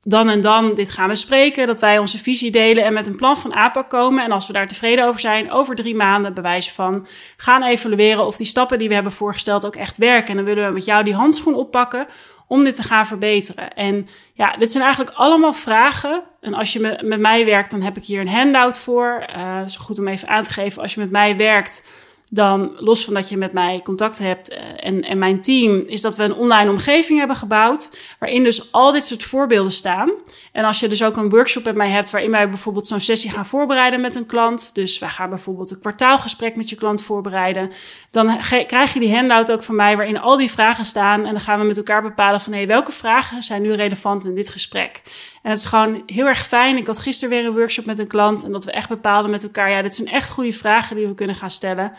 dan 0.04 0.28
en 0.28 0.40
dan 0.40 0.74
dit 0.74 0.90
gaan 0.90 1.08
bespreken, 1.08 1.66
dat 1.66 1.80
wij 1.80 1.98
onze 1.98 2.18
visie 2.18 2.50
delen 2.50 2.84
en 2.84 2.92
met 2.92 3.06
een 3.06 3.16
plan 3.16 3.36
van 3.36 3.54
aanpak 3.54 3.90
komen. 3.90 4.24
En 4.24 4.32
als 4.32 4.46
we 4.46 4.52
daar 4.52 4.66
tevreden 4.66 5.06
over 5.06 5.20
zijn, 5.20 5.52
over 5.52 5.74
drie 5.74 5.94
maanden 5.94 6.34
bewijzen 6.34 6.72
van 6.72 7.06
gaan 7.36 7.62
evalueren 7.62 8.26
of 8.26 8.36
die 8.36 8.46
stappen 8.46 8.78
die 8.78 8.88
we 8.88 8.94
hebben 8.94 9.12
voorgesteld 9.12 9.66
ook 9.66 9.76
echt 9.76 9.96
werken. 9.96 10.28
En 10.28 10.36
dan 10.36 10.44
willen 10.44 10.66
we 10.66 10.72
met 10.72 10.84
jou 10.84 11.04
die 11.04 11.14
handschoen 11.14 11.54
oppakken 11.54 12.06
om 12.46 12.64
dit 12.64 12.74
te 12.74 12.82
gaan 12.82 13.06
verbeteren. 13.06 13.74
En 13.74 14.08
ja, 14.32 14.52
dit 14.52 14.70
zijn 14.72 14.84
eigenlijk 14.84 15.16
allemaal 15.16 15.52
vragen. 15.52 16.22
En 16.40 16.54
als 16.54 16.72
je 16.72 16.80
met, 16.80 17.02
met 17.02 17.20
mij 17.20 17.44
werkt, 17.44 17.70
dan 17.70 17.82
heb 17.82 17.96
ik 17.96 18.04
hier 18.04 18.20
een 18.20 18.28
handout 18.28 18.80
voor. 18.80 19.26
Uh, 19.36 19.60
is 19.64 19.76
goed 19.76 19.98
om 19.98 20.08
even 20.08 20.28
aan 20.28 20.42
te 20.42 20.52
geven. 20.52 20.82
Als 20.82 20.94
je 20.94 21.00
met 21.00 21.10
mij 21.10 21.36
werkt, 21.36 21.88
dan 22.34 22.72
los 22.76 23.04
van 23.04 23.14
dat 23.14 23.28
je 23.28 23.36
met 23.36 23.52
mij 23.52 23.80
contact 23.84 24.18
hebt 24.18 24.52
uh, 24.52 24.58
en, 24.76 25.02
en 25.02 25.18
mijn 25.18 25.42
team, 25.42 25.82
is 25.86 26.00
dat 26.00 26.16
we 26.16 26.22
een 26.22 26.34
online 26.34 26.70
omgeving 26.70 27.18
hebben 27.18 27.36
gebouwd. 27.36 27.98
Waarin 28.18 28.42
dus 28.42 28.72
al 28.72 28.92
dit 28.92 29.04
soort 29.04 29.22
voorbeelden 29.22 29.72
staan. 29.72 30.10
En 30.52 30.64
als 30.64 30.80
je 30.80 30.88
dus 30.88 31.04
ook 31.04 31.16
een 31.16 31.28
workshop 31.28 31.64
met 31.64 31.74
mij 31.74 31.88
hebt, 31.88 32.10
waarin 32.10 32.30
wij 32.30 32.48
bijvoorbeeld 32.48 32.86
zo'n 32.86 33.00
sessie 33.00 33.30
gaan 33.30 33.46
voorbereiden 33.46 34.00
met 34.00 34.16
een 34.16 34.26
klant. 34.26 34.74
Dus 34.74 34.98
wij 34.98 35.08
gaan 35.08 35.28
bijvoorbeeld 35.28 35.70
een 35.70 35.80
kwartaalgesprek 35.80 36.56
met 36.56 36.68
je 36.68 36.76
klant 36.76 37.02
voorbereiden. 37.02 37.70
Dan 38.10 38.38
krijg 38.66 38.92
je 38.92 39.00
die 39.00 39.14
handout 39.14 39.52
ook 39.52 39.62
van 39.62 39.76
mij, 39.76 39.96
waarin 39.96 40.20
al 40.20 40.36
die 40.36 40.50
vragen 40.50 40.84
staan. 40.84 41.24
En 41.24 41.30
dan 41.30 41.40
gaan 41.40 41.58
we 41.58 41.64
met 41.64 41.76
elkaar 41.76 42.02
bepalen 42.02 42.40
van 42.40 42.52
hé, 42.52 42.66
welke 42.66 42.92
vragen 42.92 43.42
zijn 43.42 43.62
nu 43.62 43.72
relevant 43.72 44.24
in 44.24 44.34
dit 44.34 44.50
gesprek. 44.50 45.02
En 45.42 45.50
het 45.50 45.58
is 45.58 45.64
gewoon 45.64 46.02
heel 46.06 46.26
erg 46.26 46.46
fijn. 46.46 46.76
Ik 46.76 46.86
had 46.86 46.98
gisteren 46.98 47.36
weer 47.36 47.46
een 47.46 47.56
workshop 47.56 47.84
met 47.84 47.98
een 47.98 48.06
klant. 48.06 48.44
En 48.44 48.52
dat 48.52 48.64
we 48.64 48.70
echt 48.70 48.88
bepaalden 48.88 49.30
met 49.30 49.42
elkaar. 49.42 49.70
Ja, 49.70 49.82
dit 49.82 49.94
zijn 49.94 50.08
echt 50.08 50.30
goede 50.30 50.52
vragen 50.52 50.96
die 50.96 51.06
we 51.06 51.14
kunnen 51.14 51.36
gaan 51.36 51.50
stellen. 51.50 51.92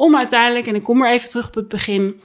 Om 0.00 0.16
uiteindelijk, 0.16 0.66
en 0.66 0.74
ik 0.74 0.82
kom 0.82 1.02
er 1.02 1.10
even 1.10 1.28
terug 1.28 1.46
op 1.46 1.54
het 1.54 1.68
begin 1.68 2.20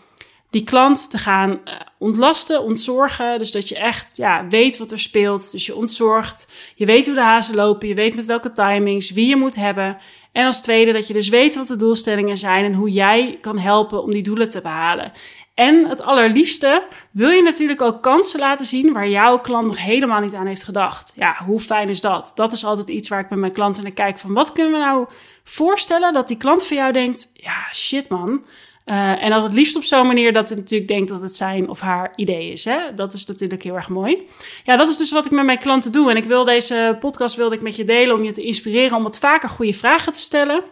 die 0.49 0.63
klant 0.63 1.09
te 1.09 1.17
gaan 1.17 1.49
uh, 1.49 1.73
ontlasten, 1.97 2.63
ontzorgen. 2.63 3.37
Dus 3.37 3.51
dat 3.51 3.69
je 3.69 3.75
echt 3.75 4.17
ja, 4.17 4.47
weet 4.47 4.77
wat 4.77 4.91
er 4.91 4.99
speelt. 4.99 5.51
Dus 5.51 5.65
je 5.65 5.75
ontzorgt. 5.75 6.53
Je 6.75 6.85
weet 6.85 7.05
hoe 7.05 7.15
de 7.15 7.21
hazen 7.21 7.55
lopen. 7.55 7.87
Je 7.87 7.93
weet 7.93 8.15
met 8.15 8.25
welke 8.25 8.51
timings, 8.51 9.11
wie 9.11 9.27
je 9.27 9.35
moet 9.35 9.55
hebben. 9.55 9.97
En 10.31 10.45
als 10.45 10.61
tweede 10.61 10.91
dat 10.91 11.07
je 11.07 11.13
dus 11.13 11.29
weet 11.29 11.55
wat 11.55 11.67
de 11.67 11.75
doelstellingen 11.75 12.37
zijn 12.37 12.65
en 12.65 12.73
hoe 12.73 12.89
jij 12.89 13.37
kan 13.41 13.57
helpen 13.57 14.03
om 14.03 14.11
die 14.11 14.23
doelen 14.23 14.49
te 14.49 14.61
behalen. 14.61 15.11
En 15.55 15.87
het 15.89 16.01
allerliefste 16.01 16.87
wil 17.11 17.29
je 17.29 17.41
natuurlijk 17.41 17.81
ook 17.81 18.01
kansen 18.01 18.39
laten 18.39 18.65
zien 18.65 18.93
waar 18.93 19.09
jouw 19.09 19.39
klant 19.39 19.67
nog 19.67 19.83
helemaal 19.83 20.21
niet 20.21 20.33
aan 20.33 20.45
heeft 20.45 20.63
gedacht. 20.63 21.13
Ja, 21.15 21.35
hoe 21.45 21.59
fijn 21.59 21.89
is 21.89 22.01
dat? 22.01 22.31
Dat 22.35 22.53
is 22.53 22.65
altijd 22.65 22.87
iets 22.87 23.09
waar 23.09 23.19
ik 23.19 23.29
met 23.29 23.39
mijn 23.39 23.51
klanten 23.51 23.83
naar 23.83 23.91
kijk 23.91 24.19
van 24.19 24.33
wat 24.33 24.51
kunnen 24.51 24.71
we 24.71 24.77
nou 24.77 25.07
voorstellen 25.43 26.13
dat 26.13 26.27
die 26.27 26.37
klant 26.37 26.65
van 26.65 26.77
jou 26.77 26.91
denkt, 26.91 27.29
ja 27.33 27.73
shit 27.73 28.09
man, 28.09 28.45
uh, 28.85 29.23
en 29.23 29.29
dat 29.29 29.43
het 29.43 29.53
liefst 29.53 29.75
op 29.75 29.83
zo'n 29.83 30.07
manier 30.07 30.33
dat 30.33 30.49
het 30.49 30.57
natuurlijk 30.57 30.89
denkt 30.89 31.09
dat 31.09 31.21
het 31.21 31.35
zijn 31.35 31.69
of 31.69 31.79
haar 31.79 32.13
idee 32.15 32.51
is. 32.51 32.65
Hè? 32.65 32.93
Dat 32.95 33.13
is 33.13 33.25
natuurlijk 33.25 33.63
heel 33.63 33.75
erg 33.75 33.89
mooi. 33.89 34.27
Ja, 34.63 34.75
dat 34.75 34.87
is 34.87 34.97
dus 34.97 35.11
wat 35.11 35.25
ik 35.25 35.31
met 35.31 35.45
mijn 35.45 35.59
klanten 35.59 35.91
doe. 35.91 36.09
En 36.09 36.17
ik 36.17 36.23
wil 36.23 36.43
deze 36.43 36.97
podcast 36.99 37.35
wilde 37.35 37.55
ik 37.55 37.61
met 37.61 37.75
je 37.75 37.83
delen 37.83 38.15
om 38.15 38.23
je 38.23 38.31
te 38.31 38.43
inspireren 38.43 38.97
om 38.97 39.03
wat 39.03 39.19
vaker 39.19 39.49
goede 39.49 39.73
vragen 39.73 40.13
te 40.13 40.19
stellen. 40.19 40.63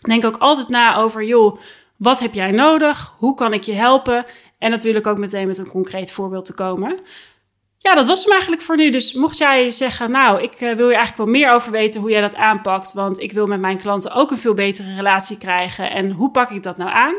Denk 0.00 0.24
ook 0.24 0.36
altijd 0.36 0.68
na 0.68 0.96
over, 0.96 1.24
joh, 1.24 1.58
wat 1.96 2.20
heb 2.20 2.34
jij 2.34 2.50
nodig? 2.50 3.14
Hoe 3.18 3.34
kan 3.34 3.52
ik 3.52 3.62
je 3.62 3.72
helpen? 3.72 4.24
En 4.58 4.70
natuurlijk 4.70 5.06
ook 5.06 5.18
meteen 5.18 5.46
met 5.46 5.58
een 5.58 5.68
concreet 5.68 6.12
voorbeeld 6.12 6.44
te 6.44 6.54
komen. 6.54 6.98
Ja, 7.78 7.94
dat 7.94 8.06
was 8.06 8.22
hem 8.22 8.32
eigenlijk 8.32 8.62
voor 8.62 8.76
nu. 8.76 8.90
Dus 8.90 9.12
mocht 9.12 9.38
jij 9.38 9.70
zeggen, 9.70 10.10
nou, 10.10 10.42
ik 10.42 10.60
uh, 10.60 10.72
wil 10.74 10.88
je 10.88 10.96
eigenlijk 10.96 11.16
wel 11.16 11.40
meer 11.40 11.52
over 11.52 11.72
weten 11.72 12.00
hoe 12.00 12.10
jij 12.10 12.20
dat 12.20 12.36
aanpakt, 12.36 12.92
want 12.92 13.20
ik 13.20 13.32
wil 13.32 13.46
met 13.46 13.60
mijn 13.60 13.78
klanten 13.78 14.12
ook 14.12 14.30
een 14.30 14.38
veel 14.38 14.54
betere 14.54 14.94
relatie 14.94 15.38
krijgen. 15.38 15.90
En 15.90 16.10
hoe 16.10 16.30
pak 16.30 16.50
ik 16.50 16.62
dat 16.62 16.76
nou 16.76 16.90
aan? 16.90 17.14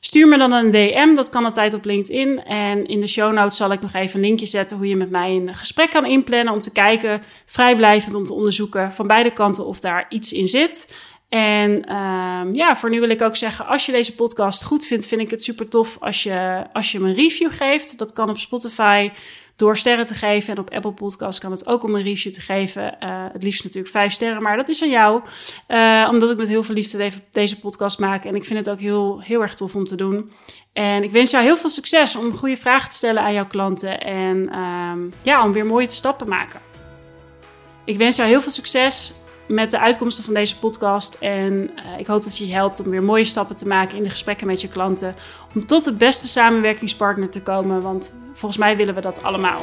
Stuur 0.00 0.28
me 0.28 0.38
dan 0.38 0.52
een 0.52 0.70
DM, 0.70 1.14
dat 1.14 1.30
kan 1.30 1.44
altijd 1.44 1.74
op 1.74 1.84
LinkedIn. 1.84 2.44
En 2.44 2.86
in 2.86 3.00
de 3.00 3.06
show 3.06 3.32
notes 3.32 3.56
zal 3.56 3.72
ik 3.72 3.80
nog 3.80 3.92
even 3.92 4.14
een 4.14 4.26
linkje 4.26 4.46
zetten 4.46 4.76
hoe 4.76 4.88
je 4.88 4.96
met 4.96 5.10
mij 5.10 5.30
een 5.30 5.54
gesprek 5.54 5.90
kan 5.90 6.06
inplannen 6.06 6.54
om 6.54 6.62
te 6.62 6.72
kijken, 6.72 7.22
vrijblijvend 7.44 8.14
om 8.14 8.26
te 8.26 8.34
onderzoeken 8.34 8.92
van 8.92 9.06
beide 9.06 9.32
kanten 9.32 9.66
of 9.66 9.80
daar 9.80 10.06
iets 10.08 10.32
in 10.32 10.48
zit. 10.48 10.96
En 11.28 11.94
um, 11.96 12.54
ja, 12.54 12.76
voor 12.76 12.90
nu 12.90 13.00
wil 13.00 13.08
ik 13.08 13.22
ook 13.22 13.36
zeggen, 13.36 13.66
als 13.66 13.86
je 13.86 13.92
deze 13.92 14.14
podcast 14.14 14.64
goed 14.64 14.86
vindt, 14.86 15.06
vind 15.06 15.20
ik 15.20 15.30
het 15.30 15.42
super 15.42 15.68
tof 15.68 15.96
als 16.00 16.22
je, 16.22 16.66
als 16.72 16.92
je 16.92 17.00
me 17.00 17.08
een 17.08 17.14
review 17.14 17.52
geeft. 17.52 17.98
Dat 17.98 18.12
kan 18.12 18.30
op 18.30 18.38
Spotify 18.38 19.10
door 19.56 19.76
sterren 19.76 20.04
te 20.04 20.14
geven. 20.14 20.54
En 20.54 20.60
op 20.60 20.70
Apple 20.70 20.92
Podcast 20.92 21.38
kan 21.40 21.50
het 21.50 21.66
ook 21.66 21.82
om 21.82 21.94
een 21.94 22.02
review 22.02 22.32
te 22.32 22.40
geven. 22.40 22.96
Uh, 23.02 23.24
het 23.32 23.42
liefst 23.42 23.64
natuurlijk 23.64 23.92
vijf 23.92 24.12
sterren, 24.12 24.42
maar 24.42 24.56
dat 24.56 24.68
is 24.68 24.82
aan 24.82 24.90
jou. 24.90 25.22
Uh, 25.68 26.08
omdat 26.10 26.30
ik 26.30 26.36
met 26.36 26.48
heel 26.48 26.62
veel 26.62 26.74
liefde 26.74 27.10
deze 27.30 27.60
podcast 27.60 27.98
maak. 27.98 28.24
En 28.24 28.34
ik 28.34 28.44
vind 28.44 28.58
het 28.58 28.70
ook 28.70 28.80
heel, 28.80 29.20
heel 29.20 29.42
erg 29.42 29.54
tof 29.54 29.74
om 29.74 29.84
te 29.84 29.96
doen. 29.96 30.32
En 30.72 31.02
ik 31.02 31.10
wens 31.10 31.30
jou 31.30 31.44
heel 31.44 31.56
veel 31.56 31.70
succes 31.70 32.16
om 32.16 32.32
goede 32.32 32.56
vragen 32.56 32.90
te 32.90 32.96
stellen 32.96 33.22
aan 33.22 33.32
jouw 33.32 33.46
klanten. 33.46 34.00
En 34.00 34.58
um, 34.58 35.12
ja, 35.22 35.44
om 35.44 35.52
weer 35.52 35.66
mooie 35.66 35.86
stappen 35.86 36.26
te 36.26 36.32
maken. 36.32 36.60
Ik 37.84 37.96
wens 37.96 38.16
jou 38.16 38.28
heel 38.28 38.40
veel 38.40 38.52
succes 38.52 39.12
met 39.48 39.70
de 39.70 39.80
uitkomsten 39.80 40.24
van 40.24 40.34
deze 40.34 40.58
podcast. 40.58 41.14
En 41.14 41.52
uh, 41.52 41.98
ik 41.98 42.06
hoop 42.06 42.22
dat 42.22 42.38
je 42.38 42.46
je 42.46 42.52
helpt 42.52 42.80
om 42.80 42.90
weer 42.90 43.02
mooie 43.02 43.24
stappen 43.24 43.56
te 43.56 43.66
maken 43.66 43.96
in 43.96 44.02
de 44.02 44.10
gesprekken 44.10 44.46
met 44.46 44.60
je 44.60 44.68
klanten. 44.68 45.14
Om 45.54 45.66
tot 45.66 45.84
de 45.84 45.92
beste 45.92 46.26
samenwerkingspartner 46.26 47.30
te 47.30 47.42
komen. 47.42 47.82
Want 47.82 48.14
volgens 48.32 48.60
mij 48.60 48.76
willen 48.76 48.94
we 48.94 49.00
dat 49.00 49.22
allemaal. 49.22 49.60